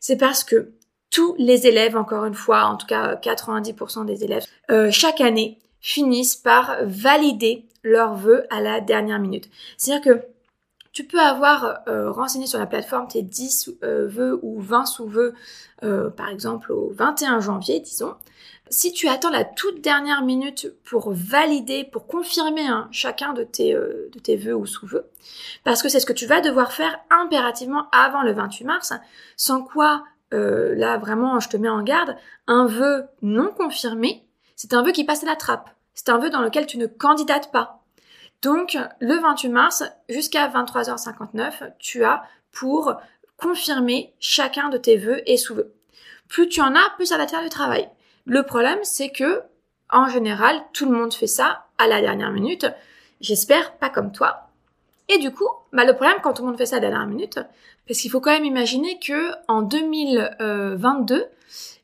c'est 0.00 0.16
parce 0.16 0.42
que 0.42 0.72
tous 1.08 1.36
les 1.38 1.68
élèves, 1.68 1.96
encore 1.96 2.24
une 2.24 2.34
fois, 2.34 2.64
en 2.64 2.76
tout 2.76 2.86
cas 2.88 3.14
90% 3.14 4.06
des 4.06 4.24
élèves, 4.24 4.44
euh, 4.72 4.90
chaque 4.90 5.20
année, 5.20 5.60
finissent 5.80 6.34
par 6.34 6.78
valider 6.82 7.64
leurs 7.84 8.16
vœux 8.16 8.44
à 8.50 8.60
la 8.60 8.80
dernière 8.80 9.20
minute. 9.20 9.48
C'est-à-dire 9.76 10.14
que 10.14 10.20
tu 10.90 11.04
peux 11.04 11.20
avoir 11.20 11.82
renseigné 11.86 12.46
sur 12.46 12.58
la 12.58 12.66
plateforme 12.66 13.06
tes 13.06 13.22
10 13.22 13.70
vœux 13.82 14.40
ou 14.42 14.60
20 14.60 14.86
sous-vœux, 14.86 15.34
par 15.82 16.30
exemple 16.30 16.72
au 16.72 16.90
21 16.96 17.38
janvier, 17.40 17.78
disons. 17.80 18.14
Si 18.68 18.92
tu 18.92 19.06
attends 19.06 19.30
la 19.30 19.44
toute 19.44 19.80
dernière 19.80 20.22
minute 20.22 20.74
pour 20.84 21.12
valider, 21.12 21.84
pour 21.84 22.08
confirmer 22.08 22.66
hein, 22.66 22.88
chacun 22.90 23.32
de 23.32 23.44
tes, 23.44 23.74
euh, 23.74 24.10
de 24.12 24.18
tes 24.18 24.36
vœux 24.36 24.56
ou 24.56 24.66
sous-vœux, 24.66 25.08
parce 25.62 25.82
que 25.82 25.88
c'est 25.88 26.00
ce 26.00 26.06
que 26.06 26.12
tu 26.12 26.26
vas 26.26 26.40
devoir 26.40 26.72
faire 26.72 26.98
impérativement 27.10 27.86
avant 27.92 28.22
le 28.22 28.32
28 28.32 28.64
mars, 28.64 28.92
sans 29.36 29.62
quoi, 29.62 30.04
euh, 30.34 30.74
là 30.74 30.98
vraiment, 30.98 31.38
je 31.38 31.48
te 31.48 31.56
mets 31.56 31.68
en 31.68 31.82
garde, 31.82 32.16
un 32.48 32.66
vœu 32.66 33.04
non 33.22 33.52
confirmé, 33.56 34.26
c'est 34.56 34.74
un 34.74 34.82
vœu 34.82 34.90
qui 34.90 35.04
passe 35.04 35.22
à 35.22 35.26
la 35.26 35.36
trappe. 35.36 35.70
C'est 35.94 36.08
un 36.08 36.18
vœu 36.18 36.28
dans 36.28 36.42
lequel 36.42 36.66
tu 36.66 36.76
ne 36.76 36.86
candidates 36.86 37.52
pas. 37.52 37.84
Donc, 38.42 38.76
le 39.00 39.14
28 39.14 39.48
mars, 39.48 39.84
jusqu'à 40.08 40.48
23h59, 40.48 41.72
tu 41.78 42.04
as 42.04 42.24
pour 42.52 42.94
confirmer 43.36 44.12
chacun 44.18 44.70
de 44.70 44.78
tes 44.78 44.96
vœux 44.96 45.22
et 45.30 45.36
sous-vœux. 45.36 45.72
Plus 46.28 46.48
tu 46.48 46.60
en 46.60 46.74
as, 46.74 46.90
plus 46.96 47.06
ça 47.06 47.16
va 47.16 47.26
te 47.26 47.30
faire 47.30 47.42
du 47.42 47.48
travail. 47.48 47.88
Le 48.26 48.42
problème, 48.42 48.80
c'est 48.82 49.10
que, 49.10 49.42
en 49.90 50.08
général, 50.08 50.60
tout 50.72 50.84
le 50.84 50.96
monde 50.96 51.14
fait 51.14 51.28
ça 51.28 51.66
à 51.78 51.86
la 51.86 52.00
dernière 52.00 52.32
minute. 52.32 52.66
J'espère 53.20 53.76
pas 53.78 53.88
comme 53.88 54.12
toi. 54.12 54.48
Et 55.08 55.18
du 55.18 55.30
coup, 55.30 55.48
bah, 55.72 55.84
le 55.84 55.94
problème 55.94 56.18
quand 56.22 56.34
tout 56.34 56.42
le 56.42 56.48
monde 56.48 56.58
fait 56.58 56.66
ça 56.66 56.76
à 56.76 56.80
la 56.80 56.88
dernière 56.88 57.06
minute, 57.06 57.38
parce 57.86 58.00
qu'il 58.00 58.10
faut 58.10 58.20
quand 58.20 58.32
même 58.32 58.44
imaginer 58.44 58.98
que 58.98 59.30
en 59.46 59.62
2022, 59.62 61.24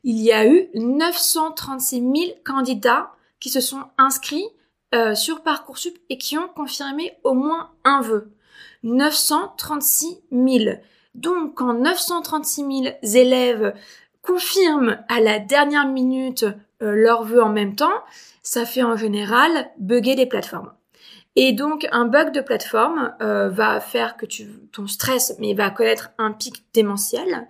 il 0.03 0.19
y 0.19 0.33
a 0.33 0.45
eu 0.45 0.67
936 0.75 1.99
000 2.01 2.13
candidats 2.43 3.11
qui 3.39 3.49
se 3.49 3.61
sont 3.61 3.83
inscrits 3.97 4.45
euh, 4.93 5.15
sur 5.15 5.41
Parcoursup 5.41 5.97
et 6.09 6.17
qui 6.17 6.37
ont 6.37 6.49
confirmé 6.49 7.13
au 7.23 7.33
moins 7.33 7.71
un 7.85 8.01
vœu. 8.01 8.31
936 8.83 10.19
000. 10.31 10.75
Donc, 11.15 11.55
quand 11.55 11.73
936 11.73 12.83
000 12.83 12.95
élèves 13.15 13.73
confirment 14.23 14.97
à 15.09 15.19
la 15.19 15.37
dernière 15.37 15.87
minute 15.87 16.45
euh, 16.81 16.95
leur 16.95 17.23
vœu 17.23 17.43
en 17.43 17.49
même 17.49 17.75
temps, 17.75 18.01
ça 18.41 18.65
fait 18.65 18.81
en 18.81 18.95
général 18.95 19.69
bugger 19.77 20.15
les 20.15 20.25
plateformes. 20.25 20.71
Et 21.35 21.51
donc 21.51 21.87
un 21.91 22.05
bug 22.05 22.31
de 22.33 22.41
plateforme 22.41 23.13
euh, 23.21 23.49
va 23.49 23.79
faire 23.79 24.17
que 24.17 24.25
tu, 24.25 24.47
ton 24.71 24.87
stress 24.87 25.35
mais 25.39 25.53
va 25.53 25.69
connaître 25.69 26.11
un 26.17 26.31
pic 26.31 26.65
démentiel. 26.73 27.47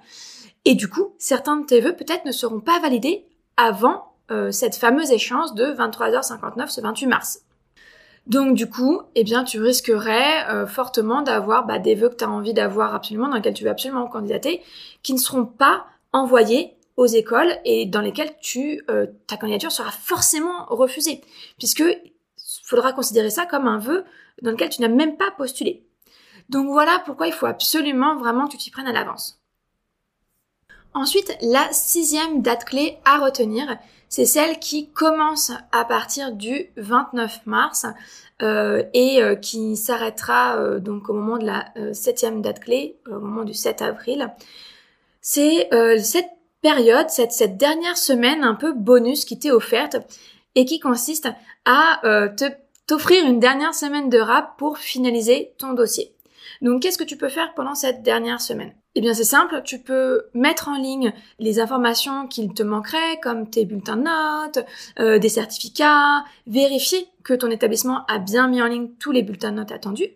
Et 0.66 0.76
du 0.76 0.90
coup, 0.90 1.14
certains 1.18 1.58
de 1.58 1.66
tes 1.66 1.80
vœux 1.80 1.96
peut-être 1.96 2.26
ne 2.26 2.32
seront 2.32 2.60
pas 2.60 2.80
validés 2.80 3.26
avant 3.58 4.14
euh, 4.32 4.52
cette 4.52 4.76
fameuse 4.76 5.12
échéance 5.12 5.54
de 5.54 5.66
23h59 5.66 6.70
ce 6.70 6.82
28 6.82 7.08
mars. 7.08 7.42
Donc 8.26 8.56
du 8.56 8.70
coup, 8.70 9.02
eh 9.16 9.26
bien, 9.26 9.44
tu 9.44 9.60
risquerais 9.60 10.66
fortement 10.66 11.24
d'avoir 11.24 11.66
bah, 11.66 11.78
des 11.78 11.94
vœux 11.94 12.08
que 12.08 12.16
tu 12.16 12.24
as 12.24 12.30
envie 12.30 12.54
d'avoir 12.54 12.96
absolument, 12.96 13.28
dans 13.28 13.36
lesquels 13.36 13.54
tu 13.54 13.66
veux 13.66 13.70
absolument 13.70 14.08
candidater, 14.08 14.64
qui 15.02 15.12
ne 15.12 15.18
seront 15.18 15.44
pas 15.46 15.88
envoyés 16.14 16.78
aux 16.96 17.06
écoles 17.06 17.58
et 17.66 17.86
dans 17.86 18.02
lesquelles 18.02 18.36
tu, 18.42 18.84
euh, 18.90 19.08
ta 19.28 19.38
candidature 19.38 19.72
sera 19.72 19.92
forcément 19.92 20.66
refusée, 20.68 21.22
puisque 21.58 21.84
faudra 22.64 22.94
considérer 22.94 23.30
ça 23.30 23.46
comme 23.46 23.68
un 23.68 23.80
vœu 23.80 24.06
dans 24.42 24.52
lequel 24.52 24.70
tu 24.70 24.82
n'as 24.82 24.88
même 24.88 25.18
pas 25.18 25.32
postulé. 25.32 25.86
Donc 26.50 26.68
voilà 26.68 27.02
pourquoi 27.06 27.28
il 27.28 27.34
faut 27.34 27.46
absolument 27.46 28.16
vraiment 28.18 28.48
que 28.48 28.52
tu 28.52 28.58
t'y 28.58 28.72
prennes 28.72 28.88
à 28.88 28.94
l'avance. 28.94 29.40
Ensuite, 30.94 31.36
la 31.42 31.72
sixième 31.72 32.42
date 32.44 32.66
clé 32.66 33.00
à 33.04 33.18
retenir, 33.18 33.78
c'est 34.10 34.26
celle 34.26 34.60
qui 34.60 34.92
commence 34.92 35.52
à 35.72 35.86
partir 35.86 36.34
du 36.34 36.70
29 36.78 37.48
mars 37.48 37.88
euh, 38.44 38.84
et 38.94 39.24
euh, 39.24 39.36
qui 39.36 39.76
s'arrêtera 39.76 40.58
euh, 40.58 40.80
donc 40.80 41.10
au 41.10 41.14
moment 41.14 41.40
de 41.40 41.46
la 41.46 41.66
septième 41.94 42.44
date 42.44 42.60
clé, 42.60 42.98
au 43.08 43.20
moment 43.20 43.44
du 43.44 43.56
7 43.56 43.82
avril. 43.82 44.32
C'est 45.26 45.70
cette 46.04 46.30
période, 46.62 47.10
cette, 47.10 47.32
cette 47.32 47.56
dernière 47.56 47.98
semaine 47.98 48.44
un 48.44 48.56
peu 48.56 48.74
bonus 48.74 49.24
qui 49.24 49.40
t'est 49.40 49.52
offerte 49.52 49.96
et 50.56 50.66
qui 50.66 50.82
consiste 50.82 51.30
à 51.66 52.02
te 52.38 52.46
t'offrir 52.88 53.26
une 53.26 53.40
dernière 53.40 53.74
semaine 53.74 54.10
de 54.10 54.20
rap 54.20 54.58
pour 54.58 54.78
finaliser 54.78 55.54
ton 55.58 55.74
dossier. 55.74 56.14
Donc 56.62 56.82
qu'est-ce 56.82 56.98
que 56.98 57.04
tu 57.04 57.18
peux 57.18 57.30
faire 57.30 57.54
pendant 57.54 57.76
cette 57.76 58.04
dernière 58.04 58.42
semaine? 58.42 58.74
Eh 58.96 59.02
bien 59.02 59.14
c'est 59.14 59.24
simple, 59.24 59.62
tu 59.66 59.80
peux 59.80 60.26
mettre 60.34 60.70
en 60.70 60.78
ligne 60.78 61.14
les 61.40 61.60
informations 61.60 62.28
qu'il 62.28 62.54
te 62.54 62.64
manquerait, 62.64 63.20
comme 63.22 63.50
tes 63.50 63.66
bulletins 63.66 63.98
de 63.98 64.04
notes, 64.04 64.66
euh, 65.00 65.18
des 65.18 65.30
certificats, 65.30 66.24
vérifier 66.46 67.08
que 67.24 67.34
ton 67.34 67.50
établissement 67.50 68.06
a 68.08 68.20
bien 68.20 68.48
mis 68.48 68.62
en 68.62 68.68
ligne 68.68 68.90
tous 69.00 69.12
les 69.12 69.24
bulletins 69.24 69.52
de 69.52 69.58
notes 69.58 69.72
attendus. 69.72 70.10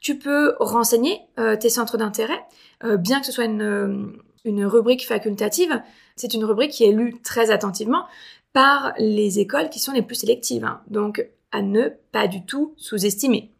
Tu 0.00 0.18
peux 0.18 0.54
renseigner 0.58 1.20
euh, 1.38 1.56
tes 1.56 1.68
centres 1.68 1.98
d'intérêt, 1.98 2.44
euh, 2.84 2.96
bien 2.96 3.20
que 3.20 3.26
ce 3.26 3.32
soit 3.32 3.44
une, 3.44 4.12
une 4.46 4.64
rubrique 4.64 5.06
facultative, 5.06 5.82
c'est 6.16 6.34
une 6.34 6.44
rubrique 6.44 6.72
qui 6.72 6.84
est 6.84 6.92
lue 6.92 7.20
très 7.22 7.50
attentivement 7.50 8.06
par 8.52 8.94
les 8.98 9.38
écoles 9.38 9.68
qui 9.68 9.78
sont 9.78 9.92
les 9.92 10.02
plus 10.02 10.14
sélectives. 10.14 10.64
Hein. 10.64 10.80
Donc 10.88 11.28
à 11.52 11.62
ne 11.62 11.88
pas 12.12 12.26
du 12.26 12.44
tout 12.44 12.74
sous-estimer. 12.76 13.50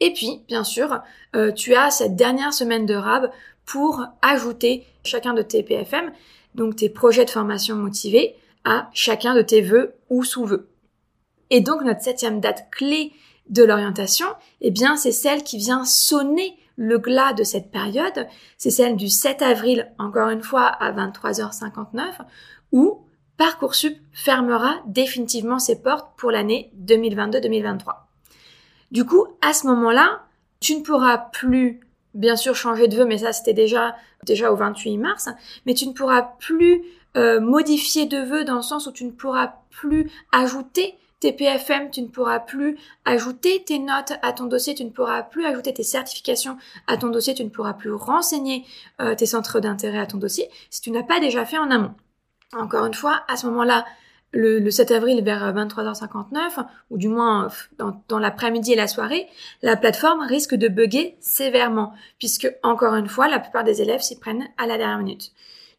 Et 0.00 0.12
puis, 0.12 0.42
bien 0.46 0.64
sûr, 0.64 1.00
euh, 1.34 1.52
tu 1.52 1.74
as 1.74 1.90
cette 1.90 2.16
dernière 2.16 2.52
semaine 2.52 2.86
de 2.86 2.94
RAB 2.94 3.30
pour 3.64 4.04
ajouter 4.22 4.84
chacun 5.04 5.34
de 5.34 5.42
tes 5.42 5.62
PFM, 5.62 6.12
donc 6.54 6.76
tes 6.76 6.88
projets 6.88 7.24
de 7.24 7.30
formation 7.30 7.76
motivés, 7.76 8.34
à 8.64 8.90
chacun 8.92 9.34
de 9.34 9.42
tes 9.42 9.60
vœux 9.60 9.94
ou 10.10 10.24
sous-vœux. 10.24 10.68
Et 11.50 11.60
donc, 11.60 11.82
notre 11.82 12.02
septième 12.02 12.40
date 12.40 12.68
clé 12.70 13.12
de 13.48 13.64
l'orientation, 13.64 14.26
eh 14.60 14.70
bien, 14.70 14.96
c'est 14.96 15.12
celle 15.12 15.42
qui 15.42 15.58
vient 15.58 15.84
sonner 15.84 16.56
le 16.78 16.98
glas 16.98 17.34
de 17.34 17.42
cette 17.42 17.70
période. 17.70 18.26
C'est 18.56 18.70
celle 18.70 18.96
du 18.96 19.08
7 19.08 19.42
avril, 19.42 19.92
encore 19.98 20.30
une 20.30 20.42
fois, 20.42 20.64
à 20.64 20.92
23h59, 20.92 22.04
où 22.72 23.04
Parcoursup 23.36 23.96
fermera 24.12 24.76
définitivement 24.86 25.58
ses 25.58 25.82
portes 25.82 26.08
pour 26.16 26.30
l'année 26.30 26.72
2022-2023. 26.80 27.94
Du 28.90 29.04
coup, 29.04 29.26
à 29.42 29.52
ce 29.52 29.66
moment-là, 29.66 30.22
tu 30.60 30.76
ne 30.76 30.82
pourras 30.82 31.18
plus, 31.18 31.80
bien 32.14 32.36
sûr, 32.36 32.54
changer 32.54 32.88
de 32.88 32.96
vœu, 32.96 33.04
mais 33.04 33.18
ça 33.18 33.32
c'était 33.32 33.52
déjà 33.52 33.96
déjà 34.24 34.50
au 34.50 34.56
28 34.56 34.98
mars, 34.98 35.28
mais 35.66 35.74
tu 35.74 35.86
ne 35.86 35.92
pourras 35.92 36.22
plus 36.22 36.82
euh, 37.16 37.40
modifier 37.40 38.06
de 38.06 38.18
vœu 38.18 38.44
dans 38.44 38.56
le 38.56 38.62
sens 38.62 38.86
où 38.86 38.92
tu 38.92 39.04
ne 39.04 39.12
pourras 39.12 39.54
plus 39.70 40.10
ajouter 40.32 40.94
tes 41.20 41.32
PFM, 41.32 41.90
tu 41.90 42.02
ne 42.02 42.08
pourras 42.08 42.40
plus 42.40 42.78
ajouter 43.04 43.64
tes 43.64 43.78
notes 43.78 44.12
à 44.22 44.32
ton 44.32 44.46
dossier, 44.46 44.74
tu 44.74 44.84
ne 44.84 44.90
pourras 44.90 45.22
plus 45.22 45.44
ajouter 45.46 45.74
tes 45.74 45.82
certifications 45.82 46.56
à 46.86 46.96
ton 46.96 47.08
dossier, 47.08 47.34
tu 47.34 47.44
ne 47.44 47.50
pourras 47.50 47.74
plus 47.74 47.92
renseigner 47.92 48.64
euh, 49.00 49.14
tes 49.14 49.26
centres 49.26 49.60
d'intérêt 49.60 49.98
à 49.98 50.06
ton 50.06 50.18
dossier 50.18 50.48
si 50.70 50.80
tu 50.80 50.90
n'as 50.90 51.02
pas 51.02 51.20
déjà 51.20 51.44
fait 51.44 51.58
en 51.58 51.70
amont. 51.70 51.94
Encore 52.52 52.86
une 52.86 52.94
fois, 52.94 53.22
à 53.28 53.36
ce 53.36 53.46
moment-là, 53.46 53.84
le, 54.32 54.70
7 54.70 54.90
avril 54.90 55.22
vers 55.22 55.54
23h59, 55.54 56.64
ou 56.90 56.98
du 56.98 57.08
moins 57.08 57.48
dans, 57.78 58.18
l'après-midi 58.18 58.72
et 58.72 58.76
la 58.76 58.86
soirée, 58.86 59.26
la 59.62 59.76
plateforme 59.76 60.20
risque 60.20 60.54
de 60.54 60.68
bugger 60.68 61.16
sévèrement, 61.20 61.94
puisque 62.18 62.48
encore 62.62 62.94
une 62.94 63.08
fois, 63.08 63.28
la 63.28 63.38
plupart 63.38 63.64
des 63.64 63.82
élèves 63.82 64.00
s'y 64.00 64.18
prennent 64.18 64.48
à 64.58 64.66
la 64.66 64.76
dernière 64.76 64.98
minute. 64.98 65.32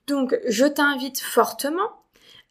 Donc, 0.08 0.36
je 0.48 0.66
t'invite 0.66 1.20
fortement 1.20 1.99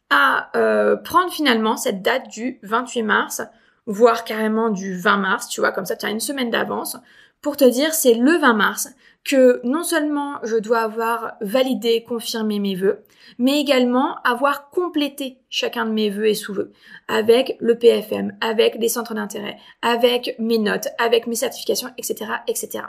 à 0.09 0.49
euh, 0.57 0.95
prendre 0.95 1.31
finalement 1.31 1.77
cette 1.77 2.01
date 2.01 2.27
du 2.29 2.59
28 2.63 3.03
mars, 3.03 3.41
voire 3.85 4.23
carrément 4.23 4.69
du 4.69 4.97
20 4.97 5.17
mars, 5.17 5.47
tu 5.47 5.61
vois, 5.61 5.71
comme 5.71 5.85
ça 5.85 5.95
tu 5.95 6.05
as 6.05 6.09
une 6.09 6.19
semaine 6.19 6.49
d'avance, 6.49 6.97
pour 7.41 7.57
te 7.57 7.65
dire 7.65 7.93
c'est 7.93 8.15
le 8.15 8.37
20 8.37 8.53
mars 8.53 8.89
que 9.23 9.59
non 9.63 9.83
seulement 9.83 10.39
je 10.43 10.55
dois 10.55 10.79
avoir 10.79 11.33
validé, 11.41 12.03
confirmé 12.03 12.59
mes 12.59 12.75
vœux, 12.75 13.03
mais 13.37 13.59
également 13.59 14.15
avoir 14.23 14.69
complété 14.69 15.37
chacun 15.49 15.85
de 15.85 15.91
mes 15.91 16.09
vœux 16.09 16.27
et 16.27 16.33
sous-vœux 16.33 16.71
avec 17.07 17.57
le 17.59 17.77
PFM, 17.77 18.35
avec 18.41 18.75
les 18.75 18.89
centres 18.89 19.13
d'intérêt, 19.13 19.57
avec 19.81 20.35
mes 20.39 20.57
notes, 20.57 20.87
avec 20.97 21.27
mes 21.27 21.35
certifications, 21.35 21.89
etc., 21.97 22.31
etc. 22.47 22.85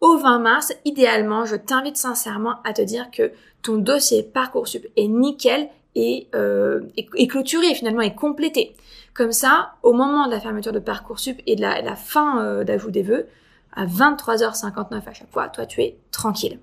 Au 0.00 0.16
20 0.16 0.38
mars, 0.38 0.72
idéalement, 0.84 1.44
je 1.44 1.56
t'invite 1.56 1.96
sincèrement 1.96 2.62
à 2.64 2.72
te 2.72 2.82
dire 2.82 3.10
que 3.10 3.32
ton 3.62 3.76
dossier 3.76 4.22
Parcoursup 4.22 4.86
est 4.96 5.08
nickel 5.08 5.68
et, 5.94 6.28
euh, 6.34 6.80
clôturé 7.28 7.74
finalement 7.74 8.02
et 8.02 8.14
complété. 8.14 8.74
Comme 9.14 9.32
ça, 9.32 9.74
au 9.82 9.92
moment 9.92 10.26
de 10.26 10.32
la 10.32 10.40
fermeture 10.40 10.72
de 10.72 10.78
Parcoursup 10.78 11.40
et 11.46 11.56
de 11.56 11.60
la, 11.60 11.96
fin 11.96 12.42
euh, 12.42 12.64
d'ajout 12.64 12.90
des 12.90 13.02
vœux, 13.02 13.28
à 13.72 13.86
23h59 13.86 15.02
à 15.06 15.12
chaque 15.12 15.30
fois, 15.30 15.48
toi 15.48 15.66
tu 15.66 15.82
es 15.82 15.96
tranquille. 16.10 16.58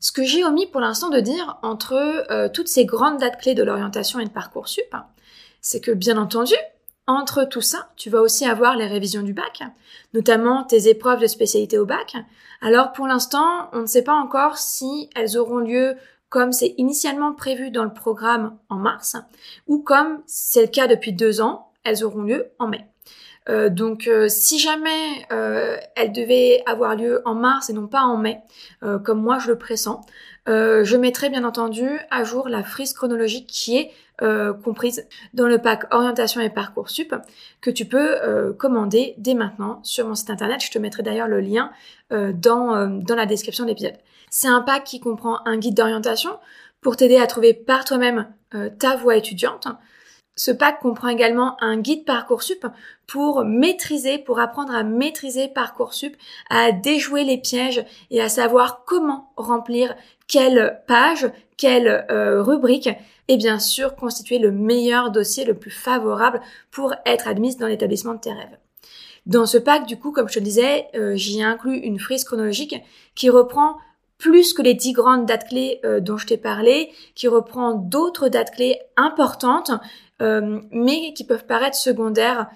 Ce 0.00 0.12
que 0.12 0.22
j'ai 0.22 0.44
omis 0.44 0.66
pour 0.66 0.80
l'instant 0.80 1.10
de 1.10 1.18
dire 1.18 1.58
entre 1.62 1.94
euh, 2.30 2.48
toutes 2.48 2.68
ces 2.68 2.84
grandes 2.84 3.18
dates 3.18 3.40
clés 3.40 3.54
de 3.54 3.64
l'orientation 3.64 4.20
et 4.20 4.24
de 4.24 4.30
Parcoursup, 4.30 4.94
c'est 5.60 5.80
que 5.80 5.90
bien 5.90 6.16
entendu, 6.16 6.54
entre 7.08 7.44
tout 7.44 7.62
ça, 7.62 7.88
tu 7.96 8.10
vas 8.10 8.20
aussi 8.20 8.44
avoir 8.44 8.76
les 8.76 8.86
révisions 8.86 9.22
du 9.22 9.32
bac, 9.32 9.62
notamment 10.14 10.62
tes 10.62 10.88
épreuves 10.88 11.20
de 11.20 11.26
spécialité 11.26 11.78
au 11.78 11.86
bac. 11.86 12.14
Alors 12.60 12.92
pour 12.92 13.08
l'instant, 13.08 13.70
on 13.72 13.80
ne 13.80 13.86
sait 13.86 14.04
pas 14.04 14.14
encore 14.14 14.58
si 14.58 15.10
elles 15.16 15.36
auront 15.36 15.58
lieu 15.58 15.96
comme 16.28 16.52
c'est 16.52 16.74
initialement 16.76 17.32
prévu 17.32 17.70
dans 17.70 17.84
le 17.84 17.92
programme 17.92 18.58
en 18.68 18.76
mars, 18.76 19.16
ou 19.66 19.78
comme 19.78 20.22
c'est 20.26 20.60
le 20.60 20.68
cas 20.68 20.86
depuis 20.86 21.14
deux 21.14 21.40
ans, 21.40 21.72
elles 21.82 22.04
auront 22.04 22.22
lieu 22.22 22.50
en 22.58 22.68
mai. 22.68 22.86
Euh, 23.48 23.70
donc 23.70 24.06
euh, 24.06 24.28
si 24.28 24.58
jamais 24.58 25.26
euh, 25.32 25.78
elles 25.96 26.12
devaient 26.12 26.62
avoir 26.66 26.96
lieu 26.96 27.22
en 27.24 27.34
mars 27.34 27.70
et 27.70 27.72
non 27.72 27.86
pas 27.86 28.02
en 28.02 28.18
mai, 28.18 28.40
comme 29.04 29.22
moi 29.22 29.38
je 29.38 29.48
le 29.48 29.58
pressens, 29.58 30.02
je 30.46 30.96
mettrai 30.96 31.28
bien 31.28 31.44
entendu 31.44 31.88
à 32.10 32.24
jour 32.24 32.48
la 32.48 32.62
frise 32.62 32.92
chronologique 32.92 33.46
qui 33.46 33.76
est 33.76 33.90
comprise 34.64 35.06
dans 35.32 35.46
le 35.46 35.58
pack 35.58 35.92
orientation 35.94 36.40
et 36.40 36.50
parcours 36.50 36.90
sup 36.90 37.14
que 37.60 37.70
tu 37.70 37.84
peux 37.84 38.54
commander 38.58 39.14
dès 39.18 39.34
maintenant 39.34 39.80
sur 39.84 40.08
mon 40.08 40.14
site 40.14 40.30
internet. 40.30 40.60
Je 40.62 40.70
te 40.70 40.78
mettrai 40.78 41.02
d'ailleurs 41.02 41.28
le 41.28 41.40
lien 41.40 41.70
dans, 42.10 42.86
dans 42.88 43.14
la 43.14 43.26
description 43.26 43.64
de 43.64 43.68
l'épisode. 43.68 43.94
C'est 44.30 44.48
un 44.48 44.60
pack 44.60 44.84
qui 44.84 45.00
comprend 45.00 45.40
un 45.46 45.56
guide 45.56 45.74
d'orientation 45.74 46.38
pour 46.80 46.96
t'aider 46.96 47.16
à 47.16 47.26
trouver 47.26 47.54
par 47.54 47.84
toi-même 47.84 48.32
euh, 48.54 48.70
ta 48.70 48.96
voie 48.96 49.16
étudiante. 49.16 49.68
Ce 50.36 50.52
pack 50.52 50.78
comprend 50.80 51.08
également 51.08 51.56
un 51.60 51.78
guide 51.78 52.04
Parcoursup 52.04 52.64
pour 53.08 53.44
maîtriser, 53.44 54.18
pour 54.18 54.38
apprendre 54.38 54.72
à 54.72 54.84
maîtriser 54.84 55.48
Parcoursup, 55.48 56.16
à 56.48 56.70
déjouer 56.70 57.24
les 57.24 57.38
pièges 57.38 57.84
et 58.10 58.22
à 58.22 58.28
savoir 58.28 58.84
comment 58.84 59.32
remplir 59.36 59.96
quelle 60.28 60.82
page, 60.86 61.30
quelle 61.56 62.06
euh, 62.10 62.42
rubrique 62.42 62.90
et 63.28 63.36
bien 63.36 63.58
sûr 63.58 63.94
constituer 63.94 64.38
le 64.38 64.50
meilleur 64.50 65.10
dossier 65.10 65.44
le 65.44 65.54
plus 65.54 65.70
favorable 65.70 66.40
pour 66.70 66.94
être 67.04 67.28
admise 67.28 67.58
dans 67.58 67.66
l'établissement 67.66 68.14
de 68.14 68.20
tes 68.20 68.32
rêves. 68.32 68.58
Dans 69.26 69.44
ce 69.44 69.58
pack, 69.58 69.86
du 69.86 69.98
coup, 69.98 70.10
comme 70.10 70.28
je 70.28 70.38
te 70.38 70.44
disais, 70.44 70.88
euh, 70.94 71.14
j'y 71.14 71.42
inclus 71.42 71.76
une 71.76 71.98
frise 71.98 72.24
chronologique 72.24 72.76
qui 73.14 73.28
reprend 73.28 73.76
plus 74.16 74.54
que 74.54 74.62
les 74.62 74.74
dix 74.74 74.92
grandes 74.92 75.26
dates 75.26 75.48
clés 75.48 75.80
euh, 75.84 76.00
dont 76.00 76.16
je 76.16 76.26
t'ai 76.26 76.38
parlé, 76.38 76.90
qui 77.14 77.28
reprend 77.28 77.74
d'autres 77.74 78.28
dates 78.28 78.52
clés 78.52 78.78
importantes, 78.96 79.70
euh, 80.22 80.60
mais 80.72 81.12
qui 81.12 81.24
peuvent 81.24 81.44
paraître 81.44 81.76
secondaires 81.76 82.48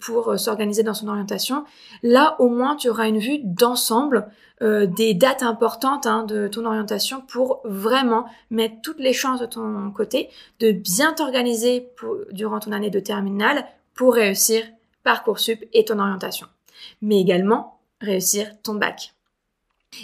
pour 0.00 0.38
s'organiser 0.40 0.82
dans 0.82 0.94
son 0.94 1.06
orientation. 1.06 1.66
Là, 2.02 2.34
au 2.38 2.48
moins, 2.48 2.76
tu 2.76 2.88
auras 2.88 3.08
une 3.08 3.18
vue 3.18 3.40
d'ensemble 3.42 4.26
des 4.64 5.14
dates 5.14 5.42
importantes 5.42 6.06
hein, 6.06 6.24
de 6.24 6.48
ton 6.48 6.64
orientation 6.64 7.20
pour 7.20 7.60
vraiment 7.64 8.24
mettre 8.50 8.76
toutes 8.82 8.98
les 8.98 9.12
chances 9.12 9.40
de 9.40 9.46
ton 9.46 9.90
côté, 9.90 10.30
de 10.60 10.72
bien 10.72 11.12
t'organiser 11.12 11.90
durant 12.32 12.60
ton 12.60 12.72
année 12.72 12.90
de 12.90 13.00
terminale 13.00 13.66
pour 13.94 14.14
réussir 14.14 14.64
Parcoursup 15.04 15.62
et 15.74 15.84
ton 15.84 15.98
orientation, 15.98 16.46
mais 17.02 17.20
également 17.20 17.78
réussir 18.00 18.50
ton 18.62 18.74
bac. 18.74 19.14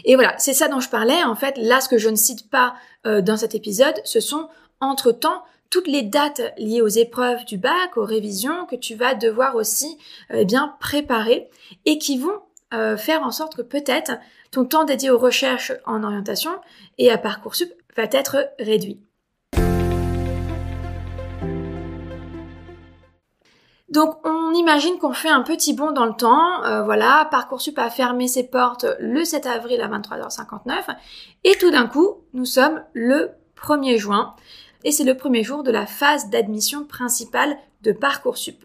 Et 0.05 0.15
voilà, 0.15 0.39
c'est 0.39 0.53
ça 0.53 0.69
dont 0.69 0.81
je 0.81 0.89
parlais. 0.89 1.25
En 1.25 1.35
fait, 1.35 1.57
là, 1.57 1.81
ce 1.81 1.89
que 1.89 1.99
je 1.99 2.09
ne 2.09 2.17
cite 2.17 2.49
pas 2.51 2.75
euh, 3.07 3.23
dans 3.23 3.37
cet 3.37 3.55
épisode, 3.55 3.95
ce 4.05 4.21
sont 4.21 4.49
entre-temps 4.81 5.43
toutes 5.71 5.87
les 5.87 6.03
dates 6.03 6.43
liées 6.59 6.83
aux 6.83 6.89
épreuves 6.89 7.45
du 7.45 7.57
bac, 7.57 7.97
aux 7.97 8.05
révisions 8.05 8.67
que 8.67 8.77
tu 8.77 8.95
vas 8.95 9.15
devoir 9.15 9.55
aussi 9.55 9.99
euh, 10.33 10.45
bien 10.45 10.75
préparer 10.81 11.49
et 11.87 11.99
qui 11.99 12.19
vont 12.19 12.41
euh, 12.73 12.97
faire 12.97 13.23
en 13.23 13.31
sorte 13.31 13.57
que 13.57 13.63
peut-être 13.63 14.13
ton 14.51 14.65
temps 14.65 14.85
dédié 14.85 15.11
aux 15.11 15.19
recherches 15.19 15.73
en 15.87 16.03
orientation 16.03 16.53
et 16.99 17.11
à 17.11 17.19
Parcoursup 17.19 17.73
va 17.97 18.05
être 18.05 18.51
réduit. 18.59 19.01
Donc 23.91 24.25
on 24.25 24.55
imagine 24.55 24.99
qu'on 24.99 25.13
fait 25.13 25.29
un 25.29 25.43
petit 25.43 25.75
bond 25.75 25.91
dans 25.91 26.07
le 26.07 26.15
temps, 26.15 26.63
euh, 26.65 26.83
voilà, 26.85 27.27
Parcoursup 27.33 27.77
a 27.77 27.91
fermé 27.91 28.29
ses 28.29 28.45
portes 28.45 28.87
le 29.01 29.25
7 29.25 29.47
avril 29.47 29.81
à 29.81 29.89
23h59 29.89 30.97
et 31.43 31.57
tout 31.57 31.73
d'un 31.73 31.89
coup, 31.89 32.19
nous 32.33 32.45
sommes 32.45 32.85
le 32.93 33.33
1er 33.57 33.99
juin 33.99 34.37
et 34.85 34.93
c'est 34.93 35.05
le 35.05 35.17
premier 35.17 35.43
jour 35.43 35.65
de 35.65 35.73
la 35.73 35.87
phase 35.87 36.31
d'admission 36.31 36.85
principale 36.85 37.57
de 37.83 37.91
Parcoursup. 37.91 38.65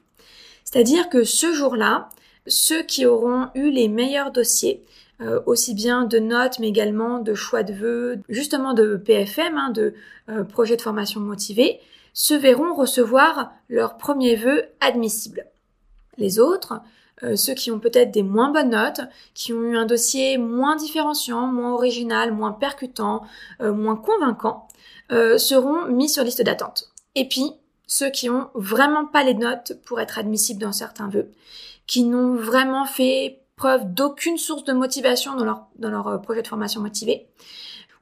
C'est-à-dire 0.64 1.10
que 1.10 1.24
ce 1.24 1.54
jour-là, 1.54 2.10
ceux 2.48 2.84
qui 2.84 3.06
auront 3.06 3.50
eu 3.56 3.70
les 3.70 3.88
meilleurs 3.88 4.32
dossiers, 4.32 4.84
euh, 5.22 5.42
aussi 5.46 5.74
bien 5.74 6.04
de 6.04 6.20
notes 6.20 6.60
mais 6.60 6.68
également 6.68 7.20
de 7.20 7.34
choix 7.34 7.64
de 7.64 7.74
vœux, 7.74 8.20
justement 8.28 8.74
de 8.74 8.98
PFM, 8.98 9.58
hein, 9.58 9.70
de 9.72 9.94
euh, 10.30 10.44
projets 10.44 10.76
de 10.76 10.82
formation 10.82 11.22
motivés, 11.22 11.80
se 12.14 12.34
verront 12.34 12.74
recevoir 12.74 13.52
leur 13.70 13.98
premier 13.98 14.36
vœu 14.36 14.66
admissible. 14.82 15.46
Les 16.18 16.40
autres, 16.40 16.82
euh, 17.24 17.36
ceux 17.36 17.54
qui 17.54 17.72
ont 17.72 17.80
peut-être 17.80 18.12
des 18.12 18.24
moins 18.24 18.52
bonnes 18.52 18.72
notes, 18.72 19.02
qui 19.34 19.54
ont 19.54 19.62
eu 19.64 19.78
un 19.78 19.86
dossier 19.86 20.38
moins 20.38 20.76
différenciant, 20.76 21.48
moins 21.48 21.74
original, 21.74 22.34
moins 22.34 22.52
percutant, 22.52 23.24
moins 23.62 23.96
convaincant, 23.96 24.68
seront 25.10 25.86
mis 25.86 26.10
sur 26.10 26.24
liste 26.24 26.42
d'attente. 26.42 26.90
Et 27.16 27.28
puis, 27.28 27.54
ceux 27.88 28.10
qui 28.10 28.30
ont 28.30 28.50
vraiment 28.56 29.06
pas 29.06 29.24
les 29.24 29.34
notes 29.34 29.74
pour 29.86 30.00
être 30.00 30.18
admissibles 30.18 30.62
dans 30.62 30.72
certains 30.72 31.10
vœux, 31.10 31.32
qui 31.88 32.04
n'ont 32.04 32.36
vraiment 32.36 32.86
fait 32.86 33.42
preuve 33.56 33.94
d'aucune 33.94 34.38
source 34.38 34.64
de 34.64 34.74
motivation 34.74 35.36
dans 35.36 35.46
leur, 35.46 35.68
dans 35.78 35.90
leur 35.90 36.08
euh, 36.08 36.18
projet 36.18 36.42
de 36.42 36.48
formation 36.48 36.82
motivé, 36.82 37.28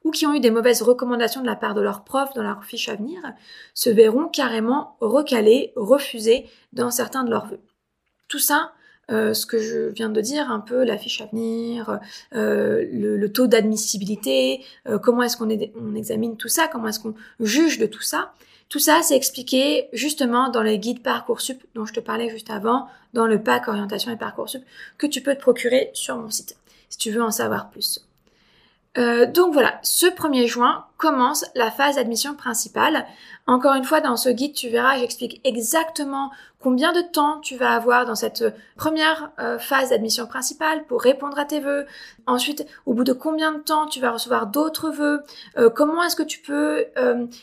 ou 0.04 0.10
qui 0.10 0.26
ont 0.26 0.34
eu 0.34 0.40
des 0.40 0.50
mauvaises 0.50 0.82
recommandations 0.82 1.40
de 1.40 1.46
la 1.46 1.56
part 1.56 1.74
de 1.74 1.80
leurs 1.80 2.04
profs 2.04 2.34
dans 2.34 2.42
leur 2.42 2.64
fiche 2.64 2.88
à 2.88 2.96
venir, 2.96 3.20
se 3.72 3.88
verront 3.88 4.28
carrément 4.28 4.96
recalés, 5.00 5.72
refusés 5.76 6.46
dans 6.72 6.90
certains 6.90 7.24
de 7.24 7.30
leurs 7.30 7.46
vœux. 7.46 7.60
Tout 8.28 8.38
ça, 8.38 8.72
euh, 9.10 9.32
ce 9.32 9.46
que 9.46 9.58
je 9.58 9.88
viens 9.88 10.10
de 10.10 10.20
dire, 10.20 10.50
un 10.50 10.60
peu 10.60 10.84
la 10.84 10.98
fiche 10.98 11.20
à 11.22 11.26
venir, 11.26 12.00
euh, 12.34 12.84
le, 12.90 13.32
taux 13.32 13.46
d'admissibilité, 13.46 14.62
comment 15.02 15.22
est-ce 15.22 15.38
qu'on 15.38 15.48
on 15.80 15.94
examine 15.94 16.36
tout 16.36 16.48
ça, 16.48 16.68
comment 16.68 16.88
est-ce 16.88 17.00
qu'on 17.00 17.14
juge 17.40 17.78
de 17.78 17.86
tout 17.86 18.02
ça, 18.02 18.34
tout 18.68 18.78
ça, 18.78 19.02
c'est 19.02 19.16
expliqué 19.16 19.88
justement 19.92 20.48
dans 20.48 20.62
le 20.62 20.76
guide 20.76 21.02
Parcoursup 21.02 21.62
dont 21.74 21.84
je 21.84 21.92
te 21.92 22.00
parlais 22.00 22.30
juste 22.30 22.50
avant, 22.50 22.88
dans 23.12 23.26
le 23.26 23.42
pack 23.42 23.68
orientation 23.68 24.10
et 24.10 24.16
Parcoursup 24.16 24.62
que 24.98 25.06
tu 25.06 25.20
peux 25.20 25.34
te 25.34 25.40
procurer 25.40 25.90
sur 25.94 26.16
mon 26.16 26.30
site 26.30 26.56
si 26.88 26.98
tu 26.98 27.10
veux 27.10 27.22
en 27.22 27.30
savoir 27.30 27.70
plus. 27.70 28.06
Euh, 28.96 29.26
donc 29.26 29.52
voilà, 29.52 29.78
ce 29.82 30.06
1er 30.06 30.46
juin 30.46 30.86
commence 30.98 31.44
la 31.54 31.70
phase 31.70 31.96
d'admission 31.96 32.34
principale. 32.34 33.06
Encore 33.46 33.74
une 33.74 33.84
fois, 33.84 34.00
dans 34.00 34.16
ce 34.16 34.28
guide, 34.28 34.54
tu 34.54 34.68
verras, 34.68 34.98
j'explique 34.98 35.40
exactement 35.44 36.30
combien 36.60 36.92
de 36.92 37.00
temps 37.00 37.40
tu 37.40 37.56
vas 37.56 37.72
avoir 37.72 38.06
dans 38.06 38.14
cette 38.14 38.44
première 38.76 39.32
euh, 39.40 39.58
phase 39.58 39.90
d'admission 39.90 40.26
principale 40.26 40.84
pour 40.86 41.02
répondre 41.02 41.38
à 41.38 41.44
tes 41.44 41.60
vœux. 41.60 41.86
Ensuite, 42.26 42.66
au 42.86 42.94
bout 42.94 43.04
de 43.04 43.12
combien 43.12 43.52
de 43.52 43.58
temps 43.58 43.86
tu 43.86 44.00
vas 44.00 44.12
recevoir 44.12 44.46
d'autres 44.46 44.90
vœux? 44.90 45.22
Euh, 45.58 45.70
comment 45.70 46.02
est-ce 46.04 46.16
que 46.16 46.22
tu 46.22 46.40
peux 46.40 46.86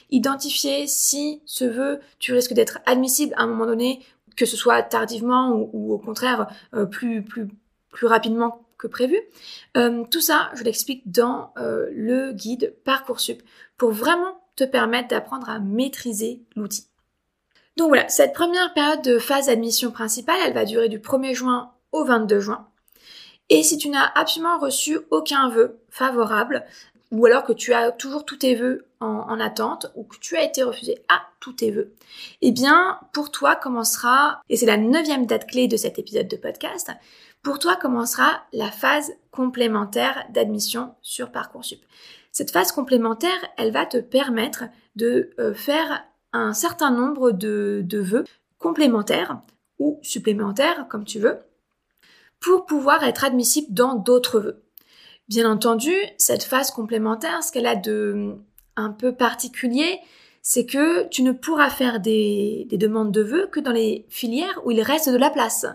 identifier 0.10 0.88
si 0.88 1.42
ce 1.46 1.66
vœu, 1.66 2.00
tu 2.20 2.34
risques 2.34 2.54
d'être 2.54 2.80
admissible 2.86 3.34
à 3.38 3.44
un 3.44 3.48
moment 3.48 3.66
donné, 3.66 4.06
que 4.38 4.46
ce 4.46 4.56
soit 4.56 4.82
tardivement 4.84 5.52
ou, 5.52 5.70
ou 5.74 5.94
au 5.94 5.98
contraire 5.98 6.48
plus, 6.90 7.22
plus, 7.24 7.50
plus 7.92 8.08
rapidement 8.08 8.62
prévu. 8.88 9.20
Euh, 9.78 10.04
tout 10.10 10.22
ça, 10.22 10.52
je 10.54 10.64
l'explique 10.64 11.12
dans 11.12 11.54
euh, 11.58 11.88
le 11.92 12.32
guide 12.32 12.76
Parcoursup 12.84 13.42
pour 13.78 13.92
vraiment 13.92 14.42
te 14.56 14.64
permettre 14.64 15.10
d'apprendre 15.10 15.50
à 15.50 15.60
maîtriser 15.60 16.42
l'outil. 16.56 16.88
Donc 17.78 17.88
voilà, 17.88 18.08
cette 18.10 18.34
première 18.34 18.74
période 18.74 19.02
de 19.02 19.18
phase 19.18 19.48
d'admission 19.48 19.92
principale, 19.92 20.40
elle 20.46 20.54
va 20.54 20.66
durer 20.66 20.90
du 20.90 21.00
1er 21.00 21.34
juin 21.34 21.72
au 21.92 22.04
22 22.04 22.40
juin. 22.40 22.68
Et 23.50 23.64
si 23.64 23.78
tu 23.78 23.90
n'as 23.90 24.12
absolument 24.16 24.60
reçu 24.60 25.00
aucun 25.10 25.50
vœu 25.50 25.80
favorable, 25.90 26.66
ou 27.12 27.26
alors 27.26 27.44
que 27.44 27.54
tu 27.54 27.74
as 27.74 27.92
toujours 27.92 28.26
tous 28.26 28.38
tes 28.38 28.56
vœux 28.56 28.86
en, 29.02 29.08
en, 29.08 29.40
attente, 29.40 29.88
ou 29.96 30.04
que 30.04 30.18
tu 30.18 30.38
as 30.38 30.44
été 30.44 30.64
refusé 30.64 31.00
à 31.10 31.22
tous 31.40 31.54
tes 31.54 31.72
vœux, 31.72 31.94
eh 32.42 32.52
bien, 32.52 33.00
pour 33.14 33.32
toi 33.32 33.56
commencera, 33.56 34.42
et 34.48 34.56
c'est 34.56 34.66
la 34.66 34.78
neuvième 34.78 35.26
date 35.26 35.48
clé 35.48 35.68
de 35.68 35.76
cet 35.76 36.00
épisode 36.00 36.28
de 36.28 36.38
podcast, 36.38 36.92
pour 37.44 37.60
toi 37.60 37.76
commencera 37.76 38.44
la 38.54 38.72
phase 38.72 39.14
complémentaire 39.32 40.26
d'admission 40.30 40.96
sur 41.02 41.32
Parcoursup? 41.32 41.82
Cette 42.32 42.52
phase 42.52 42.72
complémentaire, 42.72 43.46
elle 43.58 43.72
va 43.72 43.86
te 43.86 43.98
permettre 43.98 44.66
de 44.96 45.32
euh, 45.40 45.54
faire 45.54 46.04
un 46.34 46.54
certain 46.54 46.92
nombre 46.92 47.32
de, 47.32 47.82
de 47.84 48.00
vœux 48.00 48.24
complémentaires 48.58 49.42
ou 49.80 50.00
supplémentaires, 50.02 50.88
comme 50.90 51.04
tu 51.04 51.20
veux, 51.20 51.40
pour 52.40 52.66
pouvoir 52.66 53.04
être 53.04 53.24
admissible 53.24 53.74
dans 53.74 53.96
d'autres 53.96 54.40
vœux. 54.40 54.64
Bien 55.28 55.50
entendu, 55.50 55.94
cette 56.18 56.44
phase 56.44 56.72
complémentaire, 56.72 57.44
ce 57.44 57.52
qu'elle 57.52 57.68
a 57.68 57.76
de 57.76 58.36
un 58.76 58.92
peu 58.92 59.14
particulier, 59.14 60.00
c'est 60.42 60.66
que 60.66 61.08
tu 61.10 61.24
ne 61.24 61.32
pourras 61.32 61.70
faire 61.70 62.00
des, 62.00 62.66
des, 62.70 62.78
demandes 62.78 63.12
de 63.12 63.22
vœux 63.22 63.48
que 63.52 63.60
dans 63.60 63.72
les 63.72 64.06
filières 64.10 64.60
où 64.66 64.72
il 64.72 64.82
reste 64.82 65.10
de 65.10 65.18
la 65.18 65.30
place. 65.30 65.66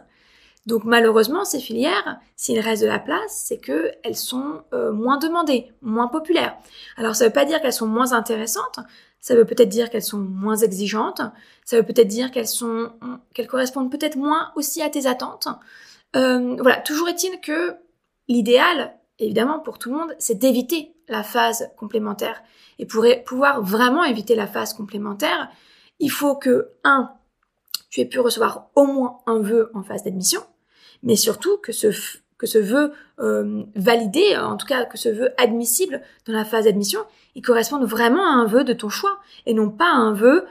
Donc 0.67 0.83
malheureusement, 0.85 1.45
ces 1.45 1.61
filières, 1.61 2.19
s'il 2.35 2.59
reste 2.59 2.83
de 2.83 2.89
la 2.89 2.99
place, 2.99 3.45
c'est 3.47 3.59
que 3.59 3.93
elles 4.03 4.17
sont 4.17 4.63
euh, 4.73 4.93
moins 4.93 5.17
demandées, 5.17 5.73
moins 5.81 6.09
populaires. 6.09 6.57
Alors 6.97 7.15
ça 7.15 7.25
ne 7.25 7.29
veut 7.29 7.33
pas 7.33 7.45
dire 7.45 7.61
qu'elles 7.61 7.73
sont 7.73 7.87
moins 7.87 8.13
intéressantes, 8.13 8.81
ça 9.21 9.37
veut 9.37 9.45
peut-être 9.45 9.69
dire 9.69 9.91
qu'elles 9.91 10.03
sont 10.03 10.19
moins 10.19 10.57
exigeantes, 10.57 11.21
ça 11.65 11.77
veut 11.77 11.85
peut-être 11.85 12.09
dire 12.09 12.31
qu'elles 12.31 12.49
sont, 12.49 12.93
qu'elles 13.33 13.47
correspondent 13.47 13.91
peut-être 13.91 14.17
moins 14.17 14.53
aussi 14.57 14.83
à 14.83 14.91
tes 14.91 15.07
attentes. 15.07 15.49
Euh, 16.17 16.57
voilà, 16.61 16.81
toujours 16.81 17.09
est-il 17.09 17.41
que 17.41 17.77
l'idéal, 18.29 18.97
évidemment 19.19 19.61
pour 19.61 19.79
tout 19.79 19.91
le 19.93 19.99
monde, 19.99 20.15
c'est 20.19 20.39
d'éviter 20.39 20.95
la 21.09 21.23
phase 21.23 21.71
complémentaire. 21.77 22.43
Et 22.79 22.87
pour 22.87 23.05
pouvoir 23.25 23.63
vraiment 23.63 24.05
éviter 24.05 24.35
la 24.35 24.47
phase 24.47 24.75
complémentaire, 24.75 25.49
il 25.99 26.11
faut 26.11 26.35
que, 26.35 26.71
un, 26.85 27.13
tu 27.89 28.01
aies 28.01 28.07
pu 28.07 28.21
recevoir 28.21 28.69
au 28.75 28.85
moins 28.85 29.19
un 29.27 29.39
vœu 29.39 29.71
en 29.75 29.83
phase 29.83 30.03
d'admission, 30.03 30.43
mais 31.03 31.17
surtout 31.17 31.59
que 31.59 31.73
ce, 31.73 31.89
que 32.39 32.47
ce 32.47 32.59
vœu 32.59 32.93
euh, 33.21 33.63
validé, 33.75 34.37
en 34.37 34.57
tout 34.57 34.67
cas 34.67 34.85
que 34.85 34.99
ce 34.99 35.09
vœu 35.09 35.31
admissible 35.39 36.03
dans 36.27 36.33
la 36.33 36.45
phase 36.45 36.65
d'admission, 36.65 37.01
il 37.35 37.43
corresponde 37.43 37.85
vraiment 37.85 38.25
à 38.25 38.35
un 38.35 38.47
vœu 38.47 38.65
de 38.65 38.73
ton 38.73 38.89
choix 38.89 39.19
et 39.47 39.55
non 39.55 39.71
pas 39.71 39.87
à 39.91 39.97
un 39.97 40.13
vœu 40.13 40.47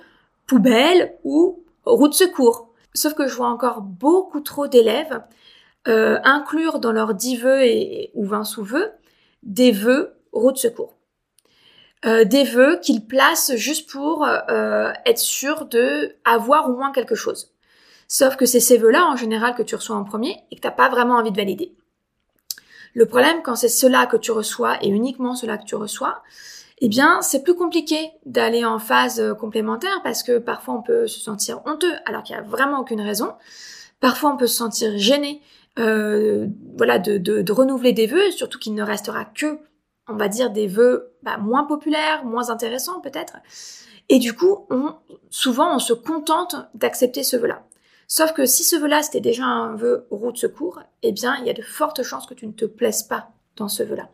poubelle 0.48 1.16
ou 1.24 1.64
route 1.86 2.14
secours. 2.14 2.70
Sauf 2.94 3.14
que 3.14 3.28
je 3.28 3.36
vois 3.36 3.50
encore 3.50 3.82
beaucoup 3.82 4.40
trop 4.40 4.68
d'élèves 4.68 5.22
euh, 5.88 6.18
inclure 6.24 6.80
dans 6.80 6.92
leurs 6.92 7.14
10 7.14 7.38
vœux 7.38 7.64
et, 7.64 8.12
ou 8.16 8.26
20 8.26 8.44
sous-vœux 8.44 8.92
des 9.44 9.72
vœux 9.72 10.16
route 10.32 10.58
secours. 10.58 10.96
Euh, 12.06 12.24
des 12.24 12.44
vœux 12.44 12.80
qu'ils 12.82 13.06
placent 13.06 13.56
juste 13.56 13.90
pour 13.90 14.26
euh, 14.26 14.92
être 15.06 15.20
sûr 15.20 15.66
de 15.66 16.16
avoir 16.24 16.70
au 16.70 16.74
moins 16.74 16.92
quelque 16.92 17.16
chose. 17.16 17.55
Sauf 18.08 18.36
que 18.36 18.46
c'est 18.46 18.60
ces 18.60 18.78
vœux-là, 18.78 19.06
en 19.06 19.16
général, 19.16 19.56
que 19.56 19.64
tu 19.64 19.76
reçois 19.76 19.96
en 19.96 20.04
premier 20.04 20.38
et 20.52 20.56
que 20.56 20.62
t'as 20.62 20.72
pas 20.72 20.90
vraiment 20.90 21.16
envie 21.16 21.32
de 21.32 21.38
valider. 21.38 21.76
Le 22.94 23.06
problème, 23.06 23.42
quand 23.44 23.56
c'est 23.56 23.68
cela 23.68 24.06
que 24.06 24.18
tu 24.18 24.32
reçois 24.32 24.78
et 24.82 24.88
uniquement 24.88 25.36
cela 25.36 25.58
que 25.58 25.66
tu 25.66 25.76
reçois, 25.76 26.24
eh 26.80 26.88
bien, 26.88 27.22
c'est 27.22 27.44
plus 27.44 27.56
compliqué 27.56 28.12
d'aller 28.26 28.66
en 28.66 28.80
phase 28.80 29.20
euh, 29.20 29.34
complémentaire 29.34 30.02
parce 30.04 30.24
que 30.24 30.40
parfois 30.40 30.76
on 30.76 30.82
peut 30.82 31.08
se 31.08 31.20
sentir 31.20 31.62
honteux 31.66 31.94
alors 32.06 32.24
qu'il 32.24 32.36
n'y 32.36 32.42
a 32.42 32.46
vraiment 32.46 32.80
aucune 32.80 33.02
raison. 33.02 33.34
Parfois 34.02 34.34
on 34.34 34.38
peut 34.38 34.48
se 34.48 34.58
sentir 34.58 34.98
gêné, 34.98 35.42
euh, 35.80 36.48
voilà, 36.78 37.00
de, 37.00 37.18
de, 37.18 37.52
renouveler 37.52 37.94
des 37.94 38.08
vœux, 38.08 38.32
surtout 38.32 38.60
qu'il 38.60 38.74
ne 38.74 38.84
restera 38.84 39.26
que, 39.26 39.58
on 40.08 40.16
va 40.16 40.28
dire, 40.28 40.52
des 40.52 40.68
vœux 40.68 41.14
bah, 41.24 41.38
moins 41.38 41.64
populaires, 41.64 42.26
moins 42.26 42.50
intéressants 42.50 43.00
peut-être. 43.00 43.38
Et 44.10 44.20
du 44.20 44.34
coup, 44.34 44.66
on, 44.70 44.96
souvent 45.30 45.76
on 45.76 45.80
se 45.80 45.94
contente 45.94 46.56
d'accepter 46.74 47.24
ce 47.24 47.38
vœu-là. 47.38 47.64
Sauf 48.08 48.34
que 48.34 48.46
si 48.46 48.64
ce 48.64 48.76
vœu-là, 48.76 49.02
c'était 49.02 49.22
déjà 49.22 49.46
un 49.46 49.76
vœu 49.76 50.08
route 50.12 50.36
de 50.36 50.40
secours, 50.40 50.82
eh 51.04 51.12
bien, 51.12 51.38
il 51.40 51.48
y 51.48 51.50
a 51.50 51.54
de 51.54 51.62
fortes 51.62 52.04
chances 52.04 52.26
que 52.26 52.34
tu 52.34 52.48
ne 52.48 52.52
te 52.52 52.66
plaises 52.66 53.04
pas 53.04 53.32
dans 53.56 53.68
ce 53.68 53.84
vœu-là. 53.84 54.10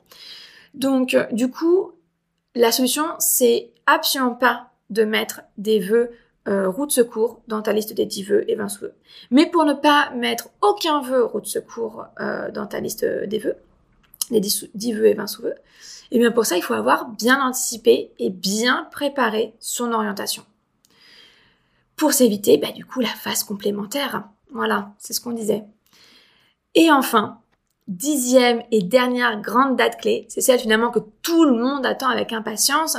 Donc, 0.74 1.14
euh, 1.14 1.26
du 1.32 1.50
coup, 1.50 1.92
la 2.56 2.72
solution, 2.72 3.04
c'est 3.20 3.72
absolument 3.86 4.36
pas 4.36 4.70
de 4.90 5.04
mettre 5.04 5.42
des 5.58 5.80
vœux 5.80 6.12
euh, 6.48 6.70
route 6.70 6.90
de 6.90 6.94
secours 6.94 7.42
dans 7.48 7.62
ta 7.62 7.74
liste 7.74 7.94
des 7.94 8.06
10 8.06 8.24
vœux 8.24 8.50
et 8.50 8.56
20 8.56 8.80
vœux. 8.80 8.94
Mais 9.30 9.46
pour 9.46 9.66
ne 9.66 9.74
pas 9.74 10.10
mettre 10.12 10.50
aucun 10.62 11.02
vœu 11.02 11.24
route 11.24 11.44
de 11.44 11.50
secours 11.50 12.06
euh, 12.20 12.50
dans 12.52 12.66
ta 12.66 12.80
liste 12.80 13.06
des 13.06 13.40
vœux, 13.40 13.58
des 14.32 14.40
10, 14.40 14.70
10 14.74 14.94
vœux 14.94 15.08
et 15.08 15.14
20 15.14 15.28
sous-vœux, 15.28 15.56
et 16.14 16.18
eh 16.18 16.20
bien 16.20 16.32
pour 16.32 16.46
ça, 16.46 16.58
il 16.58 16.64
faut 16.64 16.74
avoir 16.74 17.08
bien 17.08 17.42
anticipé 17.42 18.12
et 18.20 18.30
bien 18.30 18.90
préparé 18.92 19.54
son 19.60 19.94
orientation 19.94 20.44
pour 22.02 22.14
s'éviter 22.14 22.58
bah, 22.58 22.72
du 22.72 22.84
coup 22.84 23.00
la 23.00 23.10
phase 23.10 23.44
complémentaire. 23.44 24.24
Voilà, 24.52 24.92
c'est 24.98 25.14
ce 25.14 25.22
qu'on 25.22 25.34
disait. 25.34 25.66
Et 26.74 26.90
enfin, 26.90 27.38
dixième 27.88 28.64
et 28.72 28.82
dernière 28.82 29.40
grande 29.40 29.78
date 29.78 30.02
clé, 30.02 30.26
c'est 30.28 30.42
celle 30.42 30.60
finalement 30.60 30.90
que 30.90 30.98
tout 31.22 31.46
le 31.46 31.52
monde 31.52 31.86
attend 31.86 32.10
avec 32.10 32.34
impatience, 32.34 32.98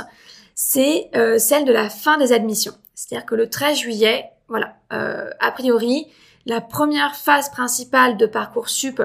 c'est 0.55 1.09
euh, 1.17 1.37
celle 1.37 1.65
de 1.65 1.73
la 1.73 1.89
fin 1.89 2.17
des 2.17 2.31
admissions. 2.31 2.75
C'est-à-dire 2.95 3.25
que 3.25 3.35
le 3.35 3.49
13 3.49 3.77
juillet, 3.77 4.31
voilà, 4.47 4.77
euh, 4.93 5.29
a 5.41 5.51
priori, 5.51 6.07
la 6.45 6.61
première 6.61 7.13
phase 7.13 7.51
principale 7.51 8.15
de 8.15 8.25
Parcoursup 8.25 9.03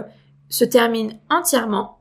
se 0.48 0.64
termine 0.64 1.18
entièrement. 1.28 1.98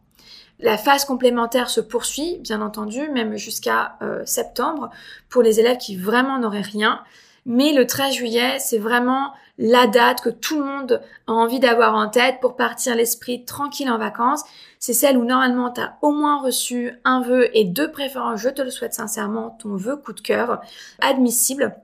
La 0.59 0.77
phase 0.77 1.03
complémentaire 1.03 1.71
se 1.71 1.81
poursuit, 1.81 2.37
bien 2.41 2.61
entendu, 2.61 3.09
même 3.09 3.37
jusqu'à 3.37 3.97
euh, 4.03 4.23
septembre, 4.27 4.91
pour 5.29 5.41
les 5.41 5.59
élèves 5.59 5.77
qui 5.77 5.95
vraiment 5.95 6.37
n'auraient 6.37 6.61
rien. 6.61 7.01
Mais 7.47 7.71
le 7.71 7.87
13 7.87 8.13
juillet, 8.13 8.59
c'est 8.59 8.77
vraiment 8.77 9.31
la 9.57 9.87
date 9.87 10.21
que 10.21 10.29
tout 10.29 10.59
le 10.59 10.65
monde 10.65 11.01
a 11.27 11.31
envie 11.31 11.61
d'avoir 11.61 11.95
en 11.95 12.09
tête 12.09 12.41
pour 12.41 12.57
partir 12.57 12.93
l'esprit 12.93 13.45
tranquille 13.45 13.89
en 13.89 13.97
vacances. 13.97 14.43
C'est 14.79 14.93
celle 14.93 15.17
où 15.17 15.23
normalement 15.23 15.71
tu 15.71 15.79
as 15.79 15.97
au 16.01 16.11
moins 16.11 16.41
reçu 16.41 16.91
un 17.05 17.21
vœu 17.21 17.49
et 17.57 17.63
de 17.63 17.85
préférence, 17.85 18.41
je 18.41 18.49
te 18.49 18.61
le 18.61 18.69
souhaite 18.69 18.93
sincèrement, 18.93 19.51
ton 19.61 19.77
vœu 19.77 19.95
coup 19.95 20.11
de 20.11 20.19
cœur 20.19 20.59
admissible 20.99 21.75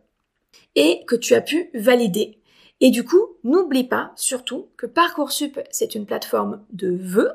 et 0.75 1.05
que 1.07 1.15
tu 1.15 1.33
as 1.33 1.41
pu 1.41 1.69
valider. 1.73 2.39
Et 2.81 2.91
du 2.91 3.05
coup, 3.05 3.25
n'oublie 3.45 3.85
pas 3.85 4.11
surtout 4.17 4.67
que 4.75 4.85
Parcoursup, 4.85 5.59
c'est 5.71 5.95
une 5.95 6.05
plateforme 6.05 6.61
de 6.73 6.93
vœux 6.93 7.31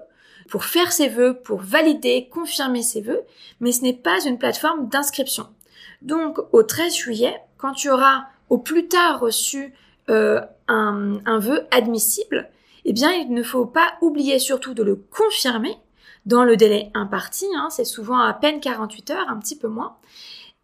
pour 0.50 0.66
faire 0.66 0.92
ses 0.92 1.08
vœux, 1.08 1.40
pour 1.42 1.60
valider, 1.60 2.28
confirmer 2.30 2.82
ses 2.82 3.00
vœux, 3.00 3.22
mais 3.60 3.72
ce 3.72 3.82
n'est 3.82 3.94
pas 3.94 4.22
une 4.26 4.38
plateforme 4.38 4.88
d'inscription. 4.88 5.46
Donc, 6.02 6.38
au 6.52 6.62
13 6.62 6.94
juillet, 6.94 7.40
quand 7.58 7.72
tu 7.72 7.90
auras 7.90 8.26
au 8.48 8.58
plus 8.58 8.88
tard 8.88 9.20
reçu 9.20 9.74
euh, 10.08 10.40
un, 10.68 11.38
vœu 11.38 11.66
admissible, 11.70 12.50
eh 12.84 12.92
bien, 12.92 13.12
il 13.12 13.34
ne 13.34 13.42
faut 13.42 13.66
pas 13.66 13.94
oublier 14.00 14.38
surtout 14.38 14.72
de 14.72 14.82
le 14.82 14.96
confirmer 14.96 15.76
dans 16.24 16.44
le 16.44 16.56
délai 16.56 16.90
imparti, 16.94 17.46
hein, 17.54 17.68
c'est 17.70 17.84
souvent 17.84 18.18
à 18.18 18.32
peine 18.32 18.60
48 18.60 19.10
heures, 19.10 19.28
un 19.28 19.38
petit 19.38 19.56
peu 19.56 19.68
moins, 19.68 19.96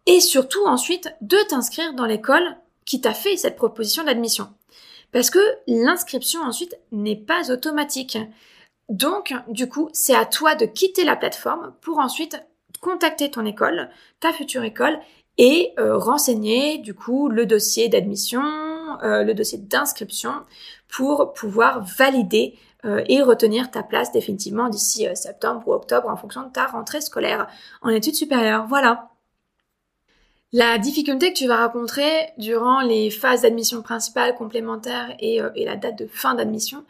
et 0.05 0.19
surtout 0.19 0.65
ensuite 0.65 1.13
de 1.21 1.37
t'inscrire 1.47 1.93
dans 1.93 2.05
l'école 2.05 2.57
qui 2.85 3.01
t'a 3.01 3.13
fait 3.13 3.37
cette 3.37 3.55
proposition 3.55 4.03
d'admission. 4.03 4.49
Parce 5.11 5.29
que 5.29 5.39
l'inscription 5.67 6.41
ensuite 6.41 6.77
n'est 6.91 7.15
pas 7.15 7.51
automatique. 7.51 8.17
Donc, 8.89 9.33
du 9.47 9.67
coup, 9.67 9.89
c'est 9.93 10.15
à 10.15 10.25
toi 10.25 10.55
de 10.55 10.65
quitter 10.65 11.03
la 11.03 11.15
plateforme 11.15 11.73
pour 11.81 11.99
ensuite 11.99 12.39
contacter 12.81 13.31
ton 13.31 13.45
école, 13.45 13.89
ta 14.19 14.33
future 14.33 14.63
école, 14.63 14.99
et 15.37 15.73
euh, 15.79 15.97
renseigner 15.97 16.77
du 16.77 16.93
coup 16.93 17.29
le 17.29 17.45
dossier 17.45 17.89
d'admission, 17.89 18.43
euh, 19.03 19.23
le 19.23 19.33
dossier 19.33 19.57
d'inscription 19.57 20.31
pour 20.87 21.33
pouvoir 21.33 21.83
valider 21.83 22.57
euh, 22.85 23.03
et 23.07 23.21
retenir 23.21 23.71
ta 23.71 23.83
place 23.83 24.11
définitivement 24.11 24.69
d'ici 24.69 25.07
septembre 25.15 25.67
ou 25.67 25.73
octobre 25.73 26.09
en 26.09 26.15
fonction 26.15 26.43
de 26.43 26.51
ta 26.51 26.65
rentrée 26.67 27.01
scolaire 27.01 27.47
en 27.81 27.89
études 27.89 28.15
supérieures. 28.15 28.65
Voilà. 28.67 29.09
La 30.53 30.77
difficulté 30.77 31.33
que 31.33 31.37
tu 31.37 31.47
vas 31.47 31.67
rencontrer 31.67 32.29
durant 32.37 32.79
les 32.79 33.09
phases 33.09 33.41
d'admission 33.41 33.81
principale, 33.81 34.35
complémentaire 34.35 35.13
et, 35.19 35.41
et 35.55 35.65
la 35.65 35.75
date 35.75 35.97
de 35.97 36.07
fin 36.07 36.33
d'admission, 36.33 36.85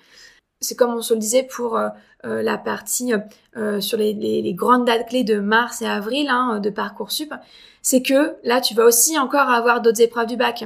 c'est 0.62 0.76
comme 0.76 0.94
on 0.94 1.02
se 1.02 1.14
le 1.14 1.20
disait 1.20 1.44
pour 1.44 1.78
euh, 1.78 1.90
euh, 2.26 2.42
la 2.42 2.58
partie 2.58 3.14
euh, 3.56 3.82
sur 3.82 3.98
les, 3.98 4.54
grandes 4.54 4.86
dates 4.86 5.08
clés 5.08 5.24
de 5.24 5.40
mars 5.40 5.82
et 5.82 5.86
avril 5.86 6.28
hein, 6.30 6.60
de 6.60 6.70
Parcoursup, 6.70 7.34
c'est 7.82 8.02
que 8.02 8.36
là, 8.44 8.62
tu 8.62 8.74
vas 8.74 8.86
aussi 8.86 9.20
encore 9.20 9.50
avoir 9.50 9.82
d'autres 9.82 10.02
épreuves 10.02 10.28
du 10.28 10.38
bac, 10.38 10.64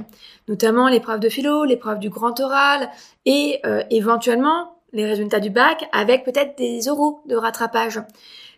notamment 0.47 0.87
l'épreuve 0.87 1.19
de 1.19 1.29
philo, 1.29 1.65
l'épreuve 1.65 1.99
du 1.99 2.09
grand 2.09 2.39
oral 2.39 2.89
et 3.25 3.61
éventuellement 3.89 4.77
les 4.93 5.05
résultats 5.05 5.41
du 5.41 5.49
bac 5.49 5.89
avec 5.91 6.23
peut-être 6.23 6.57
des 6.57 6.79
euros 6.87 7.19
de 7.25 7.35
rattrapage. 7.35 8.01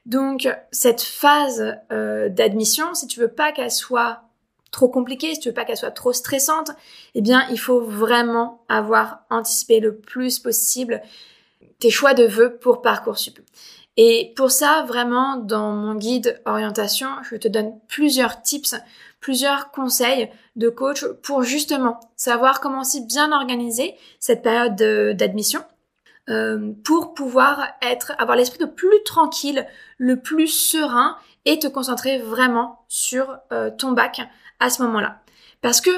Donc, 0.06 0.48
cette 0.72 1.02
phase 1.02 1.76
d'admission, 1.89 2.94
si 2.94 3.08
tu 3.08 3.20
veux 3.20 3.30
pas 3.30 3.52
qu'elle 3.52 3.72
soit 3.72 4.22
trop 4.71 4.89
compliquée, 4.89 5.36
si 5.36 5.41
tu 5.41 5.49
veux 5.49 5.53
pas 5.53 5.65
qu'elle 5.65 5.77
soit 5.77 5.91
trop 5.91 6.13
stressante, 6.13 6.71
eh 7.13 7.21
bien, 7.21 7.45
il 7.49 7.60
faut 7.60 7.81
vraiment 7.81 8.63
avoir 8.69 9.25
anticipé 9.29 9.79
le 9.79 9.97
plus 9.97 10.39
possible 10.39 11.01
tes 11.79 11.89
choix 11.89 12.13
de 12.13 12.23
vœux 12.23 12.57
pour 12.57 12.81
Parcoursup. 12.81 13.39
Et 13.97 14.34
pour 14.38 14.51
ça, 14.51 14.84
vraiment, 14.88 15.36
dans 15.36 15.73
mon 15.73 15.95
guide 15.95 16.41
orientation, 16.45 17.10
je 17.29 17.36
te 17.36 17.47
donne 17.47 17.73
plusieurs 17.88 18.41
tips, 18.41 18.75
plusieurs 19.19 19.71
conseils 19.71 20.29
de 20.55 20.69
coach 20.69 21.05
pour 21.21 21.43
justement 21.43 21.99
savoir 22.15 22.62
comment 22.62 22.84
si 22.84 23.05
bien 23.05 23.31
organiser 23.34 23.95
cette 24.19 24.41
période 24.41 24.75
d'admission 24.75 25.62
euh, 26.29 26.71
pour 26.86 27.13
pouvoir 27.13 27.67
être, 27.81 28.13
avoir 28.17 28.38
l'esprit 28.38 28.60
le 28.62 28.71
plus 28.71 29.03
tranquille, 29.03 29.67
le 29.97 30.21
plus 30.21 30.47
serein 30.47 31.17
et 31.45 31.60
te 31.60 31.67
concentrer 31.67 32.19
vraiment 32.19 32.86
sur 32.88 33.38
euh, 33.51 33.71
ton 33.71 33.91
bac 33.91 34.21
à 34.62 34.69
ce 34.69 34.82
moment-là. 34.84 35.21
Parce 35.62 35.82
que 35.82 35.91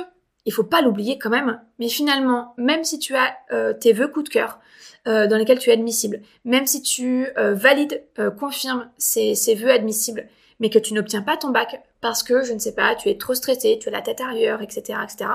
il 0.45 0.53
faut 0.53 0.63
pas 0.63 0.81
l'oublier 0.81 1.17
quand 1.17 1.29
même, 1.29 1.61
mais 1.79 1.87
finalement, 1.87 2.53
même 2.57 2.83
si 2.83 2.99
tu 2.99 3.15
as 3.15 3.37
euh, 3.51 3.73
tes 3.73 3.93
vœux 3.93 4.07
coup 4.07 4.23
de 4.23 4.29
cœur 4.29 4.59
euh, 5.07 5.27
dans 5.27 5.37
lesquels 5.37 5.59
tu 5.59 5.69
es 5.69 5.73
admissible, 5.73 6.21
même 6.43 6.65
si 6.65 6.81
tu 6.81 7.27
euh, 7.37 7.53
valides, 7.53 8.03
confirmes 8.39 8.89
ces, 8.97 9.35
ces 9.35 9.55
vœux 9.55 9.71
admissibles, 9.71 10.27
mais 10.59 10.69
que 10.69 10.79
tu 10.79 10.93
n'obtiens 10.93 11.21
pas 11.21 11.37
ton 11.37 11.49
bac 11.49 11.81
parce 12.01 12.23
que, 12.23 12.43
je 12.43 12.53
ne 12.53 12.59
sais 12.59 12.75
pas, 12.75 12.95
tu 12.95 13.09
es 13.09 13.17
trop 13.17 13.33
stressé, 13.33 13.79
tu 13.81 13.87
as 13.87 13.91
la 13.91 14.01
tête 14.01 14.21
ailleurs, 14.21 14.61
etc., 14.61 14.99
etc., 15.03 15.29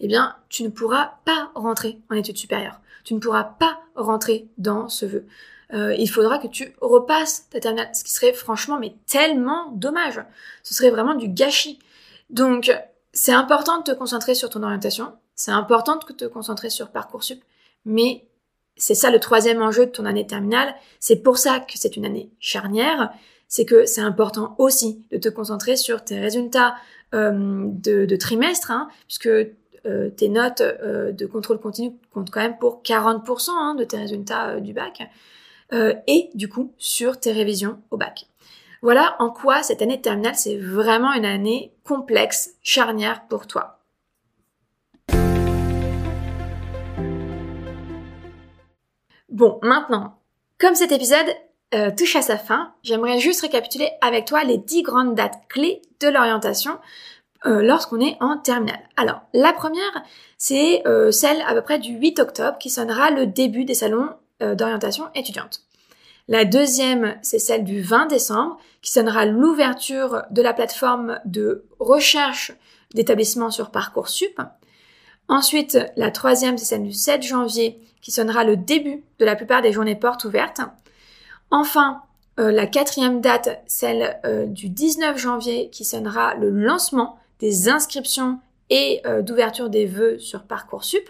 eh 0.00 0.06
bien, 0.06 0.36
tu 0.48 0.62
ne 0.62 0.68
pourras 0.68 1.14
pas 1.24 1.50
rentrer 1.54 1.98
en 2.10 2.14
études 2.14 2.36
supérieures. 2.36 2.80
Tu 3.04 3.14
ne 3.14 3.18
pourras 3.20 3.44
pas 3.44 3.80
rentrer 3.94 4.48
dans 4.58 4.88
ce 4.88 5.06
vœu. 5.06 5.26
il 5.72 6.08
faudra 6.08 6.38
que 6.38 6.46
tu 6.46 6.74
repasses 6.80 7.48
ta 7.50 7.60
terminale, 7.60 7.88
ce 7.94 8.04
qui 8.04 8.12
serait 8.12 8.32
franchement 8.32 8.78
mais 8.78 8.94
tellement 9.06 9.72
dommage. 9.72 10.22
Ce 10.62 10.74
serait 10.74 10.90
vraiment 10.90 11.14
du 11.14 11.28
gâchis. 11.28 11.78
Donc, 12.30 12.72
c'est 13.12 13.32
important 13.32 13.78
de 13.78 13.84
te 13.84 13.92
concentrer 13.92 14.34
sur 14.34 14.50
ton 14.50 14.62
orientation, 14.62 15.12
c'est 15.34 15.50
important 15.50 15.96
de 15.96 16.12
te 16.12 16.24
concentrer 16.24 16.70
sur 16.70 16.90
Parcoursup, 16.90 17.42
mais 17.84 18.28
c'est 18.78 18.94
ça 18.94 19.10
le 19.10 19.20
troisième 19.20 19.60
enjeu 19.60 19.86
de 19.86 19.90
ton 19.90 20.06
année 20.06 20.26
terminale. 20.26 20.74
C'est 21.00 21.22
pour 21.22 21.38
ça 21.38 21.60
que 21.60 21.72
c'est 21.74 21.96
une 21.96 22.06
année 22.06 22.30
charnière. 22.38 23.10
C'est 23.48 23.64
que 23.64 23.86
c'est 23.86 24.00
important 24.00 24.54
aussi 24.58 25.04
de 25.10 25.18
te 25.18 25.28
concentrer 25.28 25.76
sur 25.76 26.04
tes 26.04 26.20
résultats 26.20 26.76
euh, 27.14 27.64
de, 27.66 28.16
trimestre, 28.16 28.70
hein, 28.70 28.88
puisque 29.06 29.28
euh, 29.28 30.10
tes 30.16 30.28
notes 30.28 30.60
euh, 30.60 31.12
de 31.12 31.26
contrôle 31.26 31.58
continu 31.58 31.92
comptent 32.12 32.30
quand 32.30 32.40
même 32.40 32.58
pour 32.58 32.82
40% 32.82 33.50
hein, 33.50 33.74
de 33.74 33.84
tes 33.84 33.96
résultats 33.96 34.60
du 34.60 34.72
bac, 34.72 35.02
et 36.06 36.30
du 36.34 36.48
coup 36.48 36.72
sur 36.78 37.20
tes 37.20 37.30
révisions 37.30 37.78
au 37.90 37.98
bac. 37.98 38.26
Voilà 38.80 39.16
en 39.18 39.30
quoi 39.30 39.62
cette 39.62 39.82
année 39.82 39.96
de 39.96 40.02
terminale, 40.02 40.36
c'est 40.36 40.56
vraiment 40.56 41.12
une 41.12 41.24
année 41.24 41.72
complexe, 41.84 42.54
charnière 42.62 43.26
pour 43.28 43.46
toi. 43.46 43.80
Bon, 49.28 49.58
maintenant, 49.62 50.18
comme 50.58 50.74
cet 50.74 50.92
épisode 50.92 51.26
euh, 51.74 51.90
touche 51.96 52.16
à 52.16 52.22
sa 52.22 52.38
fin, 52.38 52.72
j'aimerais 52.82 53.18
juste 53.18 53.42
récapituler 53.42 53.90
avec 54.00 54.24
toi 54.24 54.44
les 54.44 54.58
10 54.58 54.82
grandes 54.82 55.14
dates 55.14 55.40
clés 55.48 55.82
de 56.00 56.08
l'orientation 56.08 56.78
euh, 57.46 57.62
lorsqu'on 57.62 58.00
est 58.00 58.16
en 58.20 58.38
terminale. 58.38 58.88
Alors, 58.96 59.20
la 59.34 59.52
première, 59.52 60.02
c'est 60.38 60.86
euh, 60.86 61.10
celle 61.10 61.42
à 61.42 61.54
peu 61.54 61.62
près 61.62 61.78
du 61.78 61.94
8 61.94 62.20
octobre 62.20 62.58
qui 62.58 62.70
sonnera 62.70 63.10
le 63.10 63.26
début 63.26 63.64
des 63.64 63.74
salons 63.74 64.10
d'orientation 64.40 65.06
étudiante. 65.16 65.67
La 66.28 66.44
deuxième, 66.44 67.16
c'est 67.22 67.38
celle 67.38 67.64
du 67.64 67.80
20 67.80 68.06
décembre, 68.06 68.58
qui 68.82 68.92
sonnera 68.92 69.24
l'ouverture 69.24 70.22
de 70.30 70.42
la 70.42 70.52
plateforme 70.52 71.18
de 71.24 71.64
recherche 71.78 72.52
d'établissements 72.94 73.50
sur 73.50 73.70
Parcoursup. 73.70 74.40
Ensuite, 75.28 75.78
la 75.96 76.10
troisième, 76.10 76.58
c'est 76.58 76.66
celle 76.66 76.84
du 76.84 76.92
7 76.92 77.22
janvier, 77.22 77.80
qui 78.02 78.12
sonnera 78.12 78.44
le 78.44 78.56
début 78.56 79.04
de 79.18 79.24
la 79.24 79.36
plupart 79.36 79.62
des 79.62 79.72
journées 79.72 79.96
portes 79.96 80.24
ouvertes. 80.24 80.60
Enfin, 81.50 82.02
euh, 82.38 82.52
la 82.52 82.66
quatrième 82.66 83.20
date, 83.20 83.62
celle 83.66 84.20
euh, 84.24 84.46
du 84.46 84.68
19 84.68 85.18
janvier, 85.18 85.70
qui 85.70 85.84
sonnera 85.84 86.34
le 86.34 86.50
lancement 86.50 87.18
des 87.40 87.68
inscriptions 87.68 88.38
et 88.70 89.00
euh, 89.06 89.22
d'ouverture 89.22 89.70
des 89.70 89.86
vœux 89.86 90.18
sur 90.18 90.44
Parcoursup. 90.44 91.08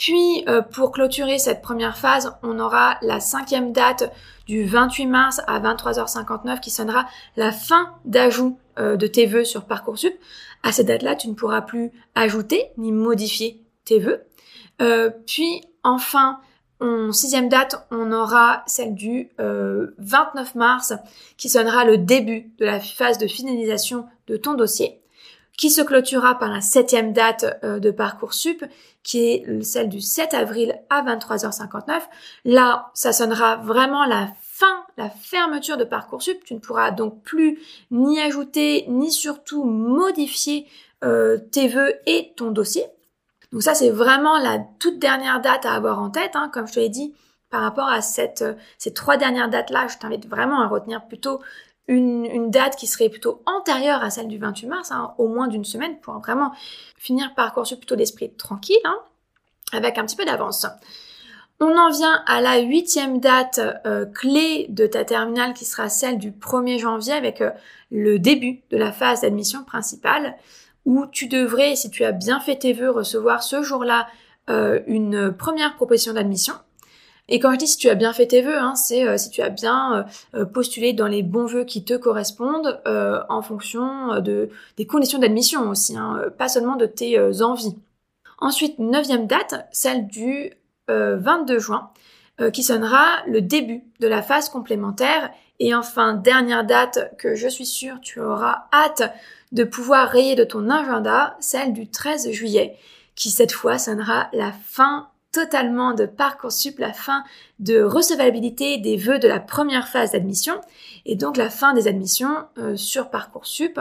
Puis, 0.00 0.44
euh, 0.48 0.62
pour 0.62 0.92
clôturer 0.92 1.38
cette 1.38 1.60
première 1.60 1.98
phase, 1.98 2.32
on 2.42 2.58
aura 2.58 2.96
la 3.02 3.20
cinquième 3.20 3.70
date 3.70 4.10
du 4.46 4.64
28 4.64 5.04
mars 5.04 5.42
à 5.46 5.60
23h59 5.60 6.58
qui 6.60 6.70
sonnera 6.70 7.06
la 7.36 7.52
fin 7.52 7.92
d'ajout 8.06 8.58
euh, 8.78 8.96
de 8.96 9.06
tes 9.06 9.26
vœux 9.26 9.44
sur 9.44 9.66
Parcoursup. 9.66 10.14
À 10.62 10.72
cette 10.72 10.86
date-là, 10.86 11.16
tu 11.16 11.28
ne 11.28 11.34
pourras 11.34 11.60
plus 11.60 11.92
ajouter 12.14 12.70
ni 12.78 12.92
modifier 12.92 13.62
tes 13.84 13.98
vœux. 13.98 14.22
Euh, 14.80 15.10
puis, 15.26 15.60
enfin, 15.84 16.40
en 16.80 17.12
sixième 17.12 17.50
date, 17.50 17.86
on 17.90 18.10
aura 18.10 18.62
celle 18.66 18.94
du 18.94 19.28
29 19.36 20.54
mars 20.54 20.94
qui 21.36 21.50
sonnera 21.50 21.84
le 21.84 21.98
début 21.98 22.50
de 22.58 22.64
la 22.64 22.80
phase 22.80 23.18
de 23.18 23.26
finalisation 23.26 24.06
de 24.28 24.38
ton 24.38 24.54
dossier 24.54 24.96
qui 25.58 25.68
se 25.68 25.82
clôturera 25.82 26.38
par 26.38 26.48
la 26.48 26.62
septième 26.62 27.12
date 27.12 27.62
de 27.62 27.90
Parcoursup 27.90 28.64
qui 29.02 29.30
est 29.30 29.62
celle 29.62 29.88
du 29.88 30.00
7 30.00 30.34
avril 30.34 30.78
à 30.90 31.02
23h59. 31.02 32.00
Là, 32.44 32.90
ça 32.94 33.12
sonnera 33.12 33.56
vraiment 33.56 34.04
la 34.04 34.28
fin, 34.42 34.84
la 34.96 35.10
fermeture 35.10 35.76
de 35.76 35.84
Parcoursup. 35.84 36.44
Tu 36.44 36.54
ne 36.54 36.58
pourras 36.58 36.90
donc 36.90 37.22
plus 37.22 37.58
ni 37.90 38.20
ajouter, 38.20 38.84
ni 38.88 39.10
surtout 39.10 39.64
modifier 39.64 40.66
euh, 41.02 41.38
tes 41.38 41.68
vœux 41.68 41.94
et 42.06 42.32
ton 42.36 42.50
dossier. 42.50 42.84
Donc 43.52 43.62
ça, 43.62 43.74
c'est 43.74 43.90
vraiment 43.90 44.38
la 44.38 44.58
toute 44.78 44.98
dernière 44.98 45.40
date 45.40 45.66
à 45.66 45.72
avoir 45.72 46.00
en 46.00 46.10
tête. 46.10 46.32
Hein. 46.34 46.50
Comme 46.52 46.68
je 46.68 46.74
te 46.74 46.80
l'ai 46.80 46.88
dit, 46.88 47.14
par 47.50 47.62
rapport 47.62 47.88
à 47.88 47.98
euh, 47.98 48.54
ces 48.78 48.94
trois 48.94 49.16
dernières 49.16 49.50
dates-là, 49.50 49.88
je 49.88 49.98
t'invite 49.98 50.28
vraiment 50.28 50.60
à 50.60 50.68
retenir 50.68 51.06
plutôt 51.06 51.40
une, 51.88 52.50
date 52.50 52.76
qui 52.76 52.86
serait 52.86 53.08
plutôt 53.08 53.42
antérieure 53.46 54.02
à 54.02 54.10
celle 54.10 54.28
du 54.28 54.38
28 54.38 54.66
mars, 54.66 54.92
hein, 54.92 55.14
au 55.18 55.28
moins 55.28 55.48
d'une 55.48 55.64
semaine, 55.64 55.98
pour 56.00 56.18
vraiment 56.18 56.52
finir 56.96 57.34
Parcoursup 57.34 57.78
plutôt 57.78 57.96
d'esprit 57.96 58.32
tranquille, 58.32 58.76
hein, 58.84 58.98
avec 59.72 59.98
un 59.98 60.04
petit 60.04 60.16
peu 60.16 60.24
d'avance. 60.24 60.66
On 61.62 61.76
en 61.76 61.90
vient 61.90 62.22
à 62.26 62.40
la 62.40 62.58
huitième 62.60 63.20
date 63.20 63.60
euh, 63.84 64.06
clé 64.06 64.66
de 64.70 64.86
ta 64.86 65.04
terminale 65.04 65.52
qui 65.52 65.66
sera 65.66 65.90
celle 65.90 66.18
du 66.18 66.30
1er 66.30 66.78
janvier 66.78 67.12
avec 67.12 67.42
euh, 67.42 67.50
le 67.90 68.18
début 68.18 68.62
de 68.70 68.78
la 68.78 68.92
phase 68.92 69.20
d'admission 69.20 69.62
principale 69.64 70.36
où 70.86 71.06
tu 71.06 71.26
devrais, 71.26 71.76
si 71.76 71.90
tu 71.90 72.04
as 72.04 72.12
bien 72.12 72.40
fait 72.40 72.56
tes 72.56 72.72
vœux, 72.72 72.90
recevoir 72.90 73.42
ce 73.42 73.62
jour-là 73.62 74.08
euh, 74.48 74.80
une 74.86 75.32
première 75.32 75.76
proposition 75.76 76.14
d'admission. 76.14 76.54
Et 77.30 77.38
quand 77.38 77.52
je 77.52 77.58
dis 77.58 77.66
si 77.66 77.78
tu 77.78 77.88
as 77.88 77.94
bien 77.94 78.12
fait 78.12 78.26
tes 78.26 78.42
vœux, 78.42 78.58
hein, 78.58 78.74
c'est 78.74 79.16
si 79.16 79.30
tu 79.30 79.40
as 79.40 79.48
bien 79.48 80.04
postulé 80.52 80.92
dans 80.92 81.06
les 81.06 81.22
bons 81.22 81.46
vœux 81.46 81.64
qui 81.64 81.84
te 81.84 81.94
correspondent 81.94 82.80
en 82.84 83.42
fonction 83.42 84.20
de, 84.20 84.50
des 84.76 84.86
conditions 84.86 85.18
d'admission 85.18 85.70
aussi, 85.70 85.96
hein, 85.96 86.24
pas 86.36 86.48
seulement 86.48 86.76
de 86.76 86.86
tes 86.86 87.18
envies. 87.40 87.76
Ensuite, 88.40 88.78
neuvième 88.78 89.26
date, 89.26 89.66
celle 89.70 90.06
du 90.06 90.52
22 90.88 91.54
euh, 91.54 91.58
juin, 91.58 91.90
euh, 92.40 92.50
qui 92.50 92.62
sonnera 92.62 93.22
le 93.26 93.42
début 93.42 93.84
de 94.00 94.08
la 94.08 94.22
phase 94.22 94.48
complémentaire. 94.48 95.30
Et 95.58 95.74
enfin, 95.74 96.14
dernière 96.14 96.64
date 96.64 97.14
que 97.18 97.34
je 97.34 97.48
suis 97.48 97.66
sûre 97.66 98.00
tu 98.00 98.20
auras 98.20 98.64
hâte 98.72 99.12
de 99.52 99.64
pouvoir 99.64 100.08
rayer 100.08 100.36
de 100.36 100.44
ton 100.44 100.70
agenda, 100.70 101.36
celle 101.40 101.74
du 101.74 101.90
13 101.90 102.30
juillet, 102.30 102.78
qui 103.14 103.30
cette 103.30 103.52
fois 103.52 103.76
sonnera 103.76 104.30
la 104.32 104.52
fin 104.52 105.08
totalement 105.32 105.94
de 105.94 106.06
Parcoursup, 106.06 106.78
la 106.78 106.92
fin 106.92 107.24
de 107.58 107.82
recevabilité 107.82 108.78
des 108.78 108.96
vœux 108.96 109.18
de 109.18 109.28
la 109.28 109.40
première 109.40 109.88
phase 109.88 110.12
d'admission 110.12 110.60
et 111.06 111.16
donc 111.16 111.36
la 111.36 111.50
fin 111.50 111.72
des 111.72 111.88
admissions 111.88 112.46
euh, 112.58 112.76
sur 112.76 113.10
Parcoursup 113.10 113.80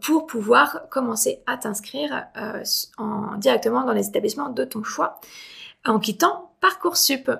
pour 0.00 0.26
pouvoir 0.26 0.82
commencer 0.90 1.42
à 1.46 1.56
t'inscrire 1.56 2.26
en, 2.98 3.36
directement 3.36 3.82
dans 3.84 3.92
les 3.92 4.06
établissements 4.06 4.48
de 4.48 4.64
ton 4.64 4.84
choix 4.84 5.20
en 5.84 5.98
quittant 5.98 6.52
Parcoursup. 6.60 7.30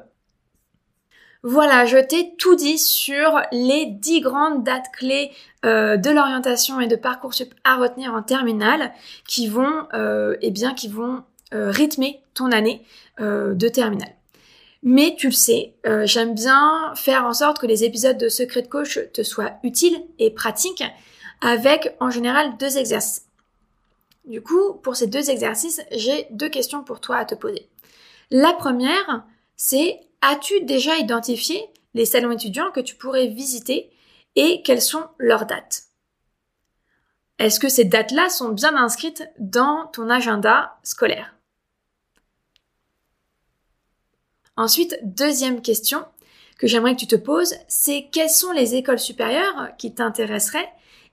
Voilà, 1.49 1.87
je 1.87 1.99
t'ai 1.99 2.35
tout 2.39 2.57
dit 2.57 2.77
sur 2.77 3.41
les 3.53 3.87
10 3.87 4.21
grandes 4.21 4.65
dates 4.65 4.91
clés 4.93 5.31
euh, 5.65 5.97
de 5.97 6.11
l'orientation 6.11 6.81
et 6.81 6.89
de 6.89 6.97
Parcoursup 6.97 7.55
à 7.63 7.77
retenir 7.77 8.13
en 8.15 8.23
terminale 8.23 8.93
qui 9.29 9.47
vont, 9.47 9.87
euh, 9.95 10.37
eh 10.43 10.53
euh, 11.55 11.71
rythmer 11.71 12.21
ton 12.35 12.51
année 12.51 12.85
de 13.19 13.69
terminale. 13.69 14.15
Mais 14.83 15.17
tu 15.19 15.29
le 15.29 15.33
sais, 15.33 15.75
j'aime 16.05 16.35
bien 16.35 16.93
faire 16.95 17.25
en 17.25 17.33
sorte 17.33 17.59
que 17.59 17.67
les 17.67 17.85
épisodes 17.85 18.19
de 18.19 18.29
Secret 18.29 18.63
de 18.63 18.69
Coach 18.69 19.01
te 19.13 19.23
soient 19.23 19.55
utiles 19.63 20.01
et 20.19 20.31
pratiques 20.31 20.85
avec 21.41 21.97
en 22.01 22.11
général 22.11 22.57
deux 22.59 22.79
exercices. 22.79 23.27
Du 24.25 24.43
coup, 24.43 24.75
pour 24.83 24.97
ces 24.97 25.07
deux 25.07 25.31
exercices, 25.31 25.81
j'ai 25.93 26.27
deux 26.31 26.49
questions 26.49 26.83
pour 26.83 27.01
toi 27.01 27.17
à 27.17 27.25
te 27.25 27.35
poser. 27.35 27.69
La 28.31 28.53
première, 28.53 29.25
c'est 29.57 30.01
as-tu 30.21 30.63
déjà 30.63 30.97
identifié 30.97 31.61
les 31.95 32.05
salons 32.05 32.33
étudiants 32.33 32.73
que 32.73 32.81
tu 32.81 32.97
pourrais 32.97 33.29
visiter 33.29 33.91
et 34.35 34.63
quelles 34.63 34.83
sont 34.83 35.05
leurs 35.19 35.47
dates? 35.47 35.85
Est-ce 37.39 37.61
que 37.61 37.69
ces 37.69 37.85
dates-là 37.85 38.29
sont 38.29 38.49
bien 38.49 38.77
inscrites 38.77 39.23
dans 39.39 39.87
ton 39.93 40.11
agenda 40.11 40.79
scolaire? 40.83 41.36
Ensuite, 44.57 44.99
deuxième 45.03 45.61
question 45.61 46.05
que 46.59 46.67
j'aimerais 46.67 46.95
que 46.95 47.01
tu 47.01 47.07
te 47.07 47.17
poses, 47.17 47.55
c'est 47.69 48.09
quelles 48.11 48.31
sont 48.31 48.53
les 48.53 48.75
écoles 48.75 48.99
supérieures 48.99 49.69
qui 49.77 49.93
t'intéresseraient 49.93 50.69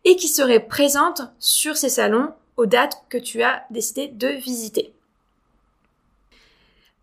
et 0.06 0.16
qui 0.16 0.28
seraient 0.30 0.62
présentes 0.62 1.22
sur 1.40 1.76
ces 1.76 1.90
salons 1.90 2.34
aux 2.56 2.66
dates 2.66 3.04
que 3.10 3.18
tu 3.18 3.44
as 3.44 3.64
décidé 3.70 4.08
de 4.08 4.28
visiter? 4.28 4.94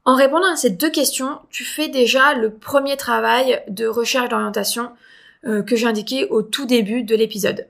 En 0.06 0.14
répondant 0.14 0.50
à 0.50 0.56
ces 0.56 0.70
deux 0.70 0.90
questions, 0.90 1.38
tu 1.50 1.64
fais 1.64 1.88
déjà 1.88 2.34
le 2.34 2.50
premier 2.50 2.96
travail 2.96 3.62
de 3.68 3.86
recherche 3.86 4.30
d'orientation 4.30 4.90
euh, 5.44 5.62
que 5.62 5.76
j'ai 5.76 5.86
indiqué 5.86 6.26
au 6.26 6.42
tout 6.42 6.64
début 6.64 7.02
de 7.02 7.14
l'épisode. 7.14 7.66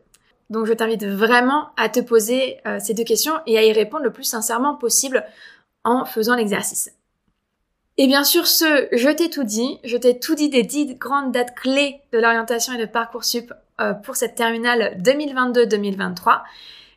Donc 0.48 0.66
je 0.66 0.72
t'invite 0.72 1.04
vraiment 1.04 1.70
à 1.76 1.88
te 1.88 2.00
poser 2.00 2.58
euh, 2.66 2.78
ces 2.80 2.94
deux 2.94 3.04
questions 3.04 3.34
et 3.46 3.58
à 3.58 3.64
y 3.64 3.72
répondre 3.72 4.04
le 4.04 4.12
plus 4.12 4.24
sincèrement 4.24 4.76
possible 4.76 5.24
en 5.82 6.04
faisant 6.04 6.36
l'exercice. 6.36 6.92
Et 7.98 8.06
bien 8.06 8.24
sûr, 8.24 8.46
ce, 8.46 8.88
je 8.92 9.08
t'ai 9.10 9.28
tout 9.28 9.44
dit, 9.44 9.78
je 9.84 9.96
t'ai 9.96 10.18
tout 10.18 10.34
dit 10.34 10.48
des 10.48 10.62
dix 10.62 10.94
grandes 10.94 11.32
dates 11.32 11.54
clés 11.54 12.00
de 12.12 12.18
l'orientation 12.18 12.72
et 12.72 12.78
de 12.78 12.86
Parcoursup 12.86 13.52
euh, 13.80 13.92
pour 13.92 14.16
cette 14.16 14.34
terminale 14.34 14.96
2022-2023. 15.02 16.42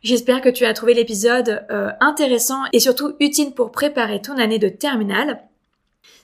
J'espère 0.02 0.40
que 0.40 0.48
tu 0.48 0.64
as 0.64 0.74
trouvé 0.74 0.94
l'épisode 0.94 1.66
euh, 1.70 1.90
intéressant 2.00 2.62
et 2.72 2.80
surtout 2.80 3.14
utile 3.20 3.52
pour 3.52 3.72
préparer 3.72 4.20
ton 4.20 4.38
année 4.38 4.58
de 4.58 4.68
terminale. 4.68 5.42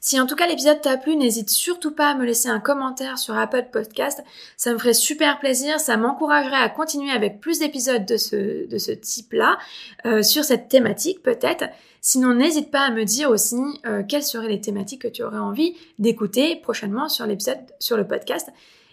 Si 0.02 0.18
en 0.18 0.26
tout 0.26 0.34
cas 0.34 0.46
l'épisode 0.46 0.80
t'a 0.80 0.96
plu, 0.96 1.14
n'hésite 1.14 1.50
surtout 1.50 1.90
pas 1.90 2.10
à 2.10 2.14
me 2.14 2.24
laisser 2.24 2.48
un 2.48 2.58
commentaire 2.58 3.18
sur 3.18 3.36
Apple 3.36 3.66
Podcast. 3.70 4.24
Ça 4.56 4.72
me 4.72 4.78
ferait 4.78 4.94
super 4.94 5.38
plaisir, 5.38 5.78
ça 5.78 5.98
m'encouragerait 5.98 6.56
à 6.56 6.70
continuer 6.70 7.10
avec 7.10 7.38
plus 7.38 7.58
d'épisodes 7.58 8.06
de 8.06 8.16
ce, 8.16 8.92
type-là, 8.92 9.58
euh, 10.06 10.22
sur 10.22 10.42
cette 10.42 10.68
thématique 10.68 11.22
peut-être. 11.22 11.66
Sinon, 12.00 12.32
n'hésite 12.32 12.70
pas 12.70 12.80
à 12.80 12.90
me 12.90 13.04
dire 13.04 13.28
aussi 13.28 13.56
euh, 13.84 14.02
quelles 14.02 14.22
seraient 14.22 14.48
les 14.48 14.62
thématiques 14.62 15.02
que 15.02 15.08
tu 15.08 15.22
aurais 15.22 15.38
envie 15.38 15.76
d'écouter 15.98 16.56
prochainement 16.56 17.10
sur 17.10 17.26
l'épisode, 17.26 17.58
sur 17.78 17.98
le 17.98 18.06
podcast. 18.06 18.48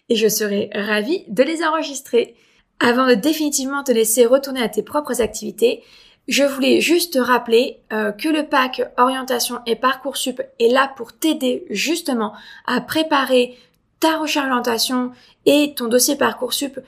Et 0.09 0.17
je 0.17 0.27
serai 0.27 0.69
ravie 0.73 1.23
de 1.29 1.43
les 1.43 1.63
enregistrer. 1.63 2.35
Avant 2.81 3.07
de 3.07 3.13
définitivement 3.13 3.83
te 3.83 3.93
laisser 3.93 4.25
retourner 4.25 4.61
à 4.61 4.69
tes 4.69 4.83
propres 4.83 5.21
activités, 5.21 5.83
je 6.27 6.43
voulais 6.43 6.81
juste 6.81 7.13
te 7.13 7.19
rappeler 7.19 7.79
euh, 7.93 8.11
que 8.11 8.27
le 8.27 8.47
pack 8.47 8.81
orientation 8.97 9.59
et 9.65 9.75
parcoursup 9.75 10.41
est 10.59 10.67
là 10.67 10.91
pour 10.95 11.13
t'aider 11.13 11.65
justement 11.69 12.33
à 12.65 12.81
préparer 12.81 13.57
ta 13.99 14.17
recherche 14.17 14.47
orientation 14.47 15.11
et 15.45 15.73
ton 15.75 15.87
dossier 15.87 16.17
parcoursup 16.17 16.79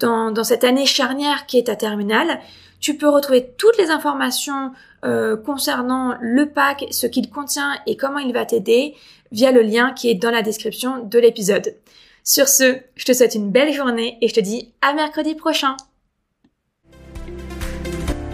dans, 0.00 0.32
dans 0.32 0.44
cette 0.44 0.64
année 0.64 0.86
charnière 0.86 1.46
qui 1.46 1.58
est 1.58 1.68
ta 1.68 1.76
terminale. 1.76 2.40
Tu 2.80 2.96
peux 2.96 3.08
retrouver 3.08 3.50
toutes 3.58 3.78
les 3.78 3.90
informations 3.90 4.72
euh, 5.04 5.36
concernant 5.36 6.16
le 6.20 6.46
pack, 6.50 6.86
ce 6.90 7.06
qu'il 7.06 7.30
contient 7.30 7.78
et 7.86 7.96
comment 7.96 8.18
il 8.18 8.32
va 8.32 8.44
t'aider 8.44 8.94
via 9.30 9.52
le 9.52 9.62
lien 9.62 9.92
qui 9.92 10.10
est 10.10 10.14
dans 10.14 10.30
la 10.30 10.42
description 10.42 11.04
de 11.04 11.18
l'épisode. 11.18 11.76
Sur 12.24 12.48
ce, 12.48 12.78
je 12.96 13.04
te 13.04 13.12
souhaite 13.12 13.34
une 13.34 13.50
belle 13.50 13.72
journée 13.72 14.18
et 14.20 14.28
je 14.28 14.34
te 14.34 14.40
dis 14.40 14.72
à 14.82 14.92
mercredi 14.94 15.34
prochain. 15.34 15.76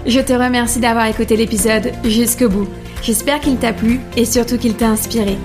Je 0.07 0.21
te 0.21 0.33
remercie 0.33 0.79
d'avoir 0.79 1.07
écouté 1.07 1.37
l'épisode 1.37 1.91
jusqu'au 2.05 2.49
bout. 2.49 2.69
J'espère 3.03 3.41
qu'il 3.41 3.57
t'a 3.57 3.73
plu 3.73 3.99
et 4.17 4.25
surtout 4.25 4.57
qu'il 4.57 4.75
t'a 4.75 4.87
inspiré. 4.89 5.37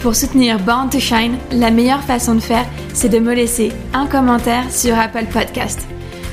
Pour 0.00 0.16
soutenir 0.16 0.58
Born 0.58 0.90
to 0.90 0.98
Shine, 0.98 1.36
la 1.52 1.70
meilleure 1.70 2.02
façon 2.02 2.34
de 2.34 2.40
faire, 2.40 2.66
c'est 2.92 3.08
de 3.08 3.20
me 3.20 3.32
laisser 3.32 3.70
un 3.94 4.06
commentaire 4.06 4.68
sur 4.68 4.98
Apple 4.98 5.26
Podcast. 5.32 5.86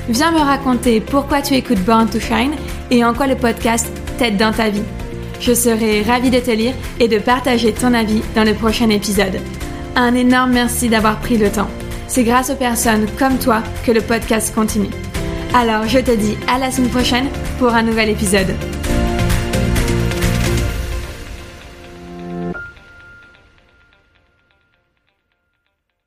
Viens 0.08 0.32
me 0.32 0.40
raconter 0.40 1.00
pourquoi 1.00 1.40
tu 1.40 1.54
écoutes 1.54 1.84
Born 1.84 2.08
to 2.08 2.18
Shine 2.18 2.52
et 2.90 3.04
en 3.04 3.14
quoi 3.14 3.28
le 3.28 3.36
podcast 3.36 3.86
t'aide 4.18 4.38
dans 4.38 4.52
ta 4.52 4.70
vie. 4.70 4.82
Je 5.40 5.54
serai 5.54 6.02
ravie 6.02 6.30
de 6.30 6.40
te 6.40 6.50
lire 6.50 6.74
et 6.98 7.06
de 7.06 7.18
partager 7.18 7.72
ton 7.72 7.94
avis 7.94 8.22
dans 8.34 8.44
le 8.44 8.54
prochain 8.54 8.90
épisode. 8.90 9.38
Un 9.94 10.16
énorme 10.16 10.50
merci 10.50 10.88
d'avoir 10.88 11.20
pris 11.20 11.38
le 11.38 11.50
temps. 11.50 11.70
C'est 12.08 12.24
grâce 12.24 12.50
aux 12.50 12.56
personnes 12.56 13.06
comme 13.18 13.38
toi 13.38 13.62
que 13.86 13.92
le 13.92 14.00
podcast 14.00 14.52
continue. 14.52 14.90
Alors 15.54 15.86
je 15.86 15.98
te 15.98 16.10
dis 16.10 16.36
à 16.46 16.58
la 16.58 16.70
semaine 16.70 16.90
prochaine 16.90 17.28
pour 17.58 17.74
un 17.74 17.82
nouvel 17.82 18.10
épisode. 18.10 18.54